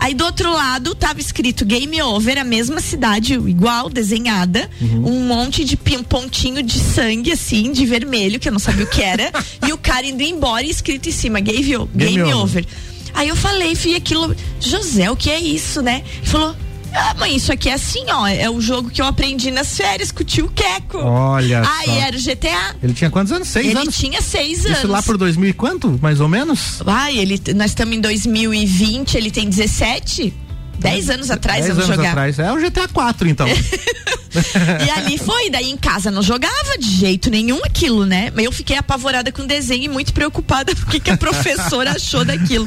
Aí 0.01 0.15
do 0.15 0.25
outro 0.25 0.51
lado 0.53 0.95
tava 0.95 1.21
escrito 1.21 1.65
Game 1.65 2.01
Over, 2.01 2.39
a 2.39 2.45
mesma 2.45 2.81
cidade, 2.81 3.35
igual, 3.35 3.91
desenhada. 3.91 4.71
Uhum. 4.81 5.07
Um 5.07 5.27
monte 5.27 5.65
de 5.65 5.77
pontinho 6.09 6.63
de 6.63 6.79
sangue, 6.79 7.33
assim, 7.33 7.73
de 7.73 7.85
vermelho, 7.85 8.41
que 8.41 8.49
eu 8.49 8.53
não 8.53 8.59
sabia 8.59 8.85
o 8.85 8.89
que 8.89 9.03
era. 9.03 9.31
e 9.67 9.73
o 9.73 9.79
cara 9.79 10.07
indo 10.07 10.23
embora 10.23 10.65
e 10.65 10.71
escrito 10.71 11.09
em 11.09 11.13
cima, 11.13 11.41
Game, 11.41 11.77
Game 11.87 12.17
game 12.17 12.33
over. 12.35 12.43
over. 12.63 12.67
Aí 13.15 13.29
eu 13.29 13.37
falei, 13.37 13.75
fui 13.75 13.95
aquilo, 13.95 14.35
José, 14.61 15.11
o 15.11 15.17
que 15.17 15.31
é 15.31 15.41
isso, 15.41 15.83
né? 15.83 16.03
Ele 16.19 16.27
falou. 16.27 16.55
Ah, 16.91 17.15
mãe, 17.19 17.37
isso 17.37 17.53
aqui 17.53 17.69
é 17.69 17.75
assim, 17.75 18.03
ó. 18.11 18.27
É 18.27 18.49
o 18.49 18.61
jogo 18.63 18.89
que 18.89 19.03
eu 19.03 19.05
aprendi 19.07 19.51
nas 19.51 19.77
férias 19.77 20.11
com 20.11 20.23
o 20.23 20.25
tio 20.25 20.49
Queco. 20.49 20.97
Olha 20.99 21.61
Aí 21.61 21.85
só. 21.87 21.93
era 21.93 22.17
o 22.17 22.21
GTA. 22.21 22.77
Ele 22.83 22.95
tinha 22.95 23.11
quantos 23.11 23.31
anos? 23.31 23.47
Seis 23.49 23.67
Ele 23.67 23.79
anos? 23.79 23.97
tinha 23.97 24.23
seis 24.23 24.65
anos. 24.65 24.79
Isso 24.79 24.89
lá 24.89 25.03
por 25.03 25.19
2000 25.19 25.51
e 25.51 25.53
quanto, 25.53 25.99
mais 26.01 26.19
ou 26.19 26.29
menos? 26.29 26.81
Ai, 26.87 27.19
ele, 27.19 27.39
nós 27.55 27.73
estamos 27.73 27.95
em 27.95 28.01
2020, 28.01 29.17
ele 29.17 29.31
tem 29.31 29.49
17. 29.49 30.33
10 30.79 31.11
anos 31.11 31.31
atrás 31.31 31.65
Dez 31.65 31.75
vamos 31.75 31.85
anos 31.91 31.97
jogar. 31.97 32.11
atrás. 32.11 32.39
É 32.39 32.53
o 32.53 32.57
GTA 32.57 32.87
4, 32.89 33.29
então. 33.29 33.47
E 34.87 34.91
ali 34.91 35.19
foi, 35.19 35.51
daí 35.51 35.71
em 35.71 35.77
casa 35.77 36.11
não 36.11 36.23
jogava 36.23 36.79
de 36.79 36.91
jeito 36.97 37.31
nenhum 37.31 37.59
aquilo, 37.65 38.05
né? 38.05 38.33
Eu 38.37 38.53
fiquei 38.53 38.77
apavorada 38.77 39.33
com 39.33 39.43
o 39.43 39.47
desenho 39.47 39.85
e 39.85 39.89
muito 39.89 40.13
preocupada 40.13 40.75
com 40.77 40.83
o 40.83 40.87
que 40.87 41.01
que 41.01 41.11
a 41.11 41.17
professora 41.17 41.93
achou 41.93 42.25
daquilo. 42.25 42.67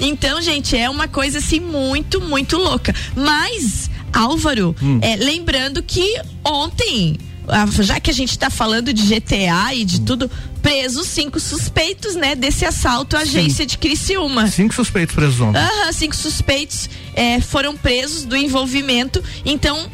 Então, 0.00 0.40
gente, 0.40 0.76
é 0.76 0.88
uma 0.90 1.08
coisa 1.08 1.38
assim 1.38 1.60
muito, 1.60 2.20
muito 2.20 2.56
louca. 2.56 2.94
Mas, 3.14 3.90
Álvaro, 4.12 4.74
Hum. 4.82 4.98
é, 5.02 5.16
lembrando 5.16 5.82
que 5.82 6.20
ontem 6.44 7.18
já 7.82 8.00
que 8.00 8.10
a 8.10 8.14
gente 8.14 8.36
tá 8.38 8.50
falando 8.50 8.92
de 8.92 9.02
GTA 9.02 9.74
e 9.74 9.84
de 9.84 10.00
tudo, 10.00 10.30
presos 10.66 11.06
cinco 11.06 11.38
suspeitos, 11.38 12.16
né, 12.16 12.34
desse 12.34 12.64
assalto 12.64 13.16
à 13.16 13.20
agência 13.20 13.64
de 13.64 13.78
Criciúma. 13.78 14.48
Cinco 14.48 14.74
suspeitos 14.74 15.14
presos 15.14 15.40
ontem. 15.40 15.60
Aham, 15.60 15.92
cinco 15.92 16.16
suspeitos 16.16 16.90
eh, 17.14 17.40
foram 17.40 17.76
presos 17.76 18.24
do 18.24 18.34
envolvimento. 18.34 19.22
Então, 19.44 19.88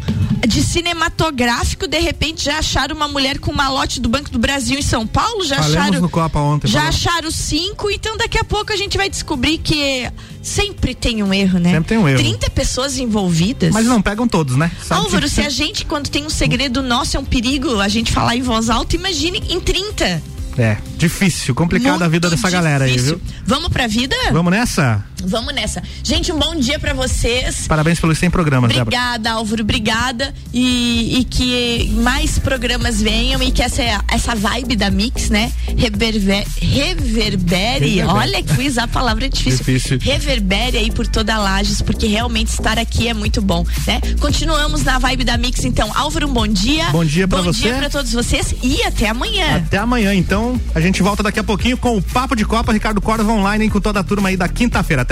de 0.48 0.62
cinematográfico, 0.62 1.86
de 1.86 1.98
repente 1.98 2.46
já 2.46 2.58
acharam 2.58 2.96
uma 2.96 3.06
mulher 3.06 3.38
com 3.38 3.52
malote 3.52 4.00
do 4.00 4.08
Banco 4.08 4.30
do 4.30 4.38
Brasil 4.38 4.78
em 4.78 4.82
São 4.82 5.06
Paulo, 5.06 5.44
já 5.44 5.56
Falemos 5.56 5.76
acharam. 5.76 6.00
no 6.00 6.08
Copa 6.08 6.40
ontem. 6.40 6.68
Já 6.68 6.88
acharam 6.88 7.30
cinco, 7.30 7.90
então 7.90 8.16
daqui 8.16 8.38
a 8.38 8.44
pouco 8.44 8.72
a 8.72 8.76
gente 8.76 8.96
vai 8.96 9.10
descobrir 9.10 9.58
que 9.58 10.10
sempre 10.42 10.94
tem 10.94 11.22
um 11.22 11.34
erro, 11.34 11.58
né? 11.58 11.72
Sempre 11.72 11.88
tem 11.90 11.98
um 11.98 12.08
erro. 12.08 12.18
30 12.18 12.48
pessoas 12.48 12.96
envolvidas. 12.96 13.74
Mas 13.74 13.84
não 13.84 14.00
pegam 14.00 14.26
todos, 14.26 14.56
né? 14.56 14.72
Sabe 14.82 15.02
Álvaro, 15.02 15.28
se 15.28 15.42
a 15.42 15.50
gente, 15.50 15.84
quando 15.84 16.08
tem 16.08 16.24
um 16.24 16.30
segredo 16.30 16.82
nosso, 16.82 17.18
é 17.18 17.20
um 17.20 17.26
perigo 17.26 17.78
a 17.78 17.88
gente 17.88 18.10
falar 18.10 18.36
em 18.36 18.42
voz 18.42 18.70
alta, 18.70 18.96
imagine 18.96 19.42
em 19.50 19.60
30. 19.60 20.32
É, 20.58 20.76
difícil, 20.96 21.54
complicada 21.54 22.04
a 22.04 22.08
vida 22.08 22.28
dessa 22.28 22.50
galera 22.50 22.84
aí, 22.84 22.98
viu? 22.98 23.20
Vamos 23.44 23.70
pra 23.70 23.86
vida? 23.86 24.14
Vamos 24.32 24.50
nessa? 24.50 25.04
Vamos 25.24 25.54
nessa. 25.54 25.82
Gente, 26.02 26.32
um 26.32 26.38
bom 26.38 26.54
dia 26.56 26.78
pra 26.78 26.94
vocês. 26.94 27.66
Parabéns 27.66 28.00
pelos 28.00 28.18
100 28.18 28.30
programas, 28.30 28.68
Débora. 28.70 28.82
Obrigada, 28.82 29.32
Álvaro, 29.32 29.62
obrigada. 29.62 30.34
E, 30.52 31.20
e 31.20 31.24
que 31.24 31.90
mais 32.02 32.38
programas 32.38 33.00
venham 33.00 33.42
e 33.42 33.50
que 33.50 33.62
essa, 33.62 33.82
essa 34.08 34.34
vibe 34.34 34.76
da 34.76 34.90
Mix, 34.90 35.30
né? 35.30 35.52
Reverber, 35.76 36.46
reverbere. 36.60 37.88
Reverbere. 37.88 38.02
Olha 38.04 38.42
que 38.42 38.66
usar 38.66 38.84
a 38.84 38.88
palavra 38.88 39.28
difícil. 39.28 39.58
Difícil. 39.58 39.98
Reverbere 40.00 40.78
aí 40.78 40.90
por 40.90 41.06
toda 41.06 41.34
a 41.34 41.38
Lages, 41.38 41.82
porque 41.82 42.06
realmente 42.06 42.48
estar 42.48 42.78
aqui 42.78 43.08
é 43.08 43.14
muito 43.14 43.40
bom, 43.40 43.64
né? 43.86 44.00
Continuamos 44.20 44.82
na 44.82 44.98
vibe 44.98 45.24
da 45.24 45.36
Mix, 45.36 45.64
então. 45.64 45.90
Álvaro, 45.94 46.28
um 46.28 46.32
bom 46.32 46.46
dia. 46.46 46.90
Bom 46.90 47.04
dia 47.04 47.26
Bom 47.26 47.42
você. 47.42 47.62
dia 47.62 47.74
pra 47.74 47.90
todos 47.90 48.12
vocês 48.12 48.54
e 48.62 48.82
até 48.82 49.08
amanhã. 49.08 49.56
Até 49.56 49.78
amanhã, 49.78 50.14
então. 50.14 50.60
A 50.74 50.80
gente 50.80 51.02
volta 51.02 51.22
daqui 51.22 51.38
a 51.38 51.44
pouquinho 51.44 51.76
com 51.76 51.96
o 51.96 52.02
Papo 52.02 52.36
de 52.36 52.44
Copa, 52.44 52.72
Ricardo 52.72 53.00
Córdova 53.00 53.32
online, 53.32 53.64
hein, 53.64 53.70
com 53.70 53.80
toda 53.80 54.00
a 54.00 54.04
turma 54.04 54.28
aí 54.28 54.36
da 54.36 54.48
quinta-feira. 54.48 55.02
Até 55.02 55.11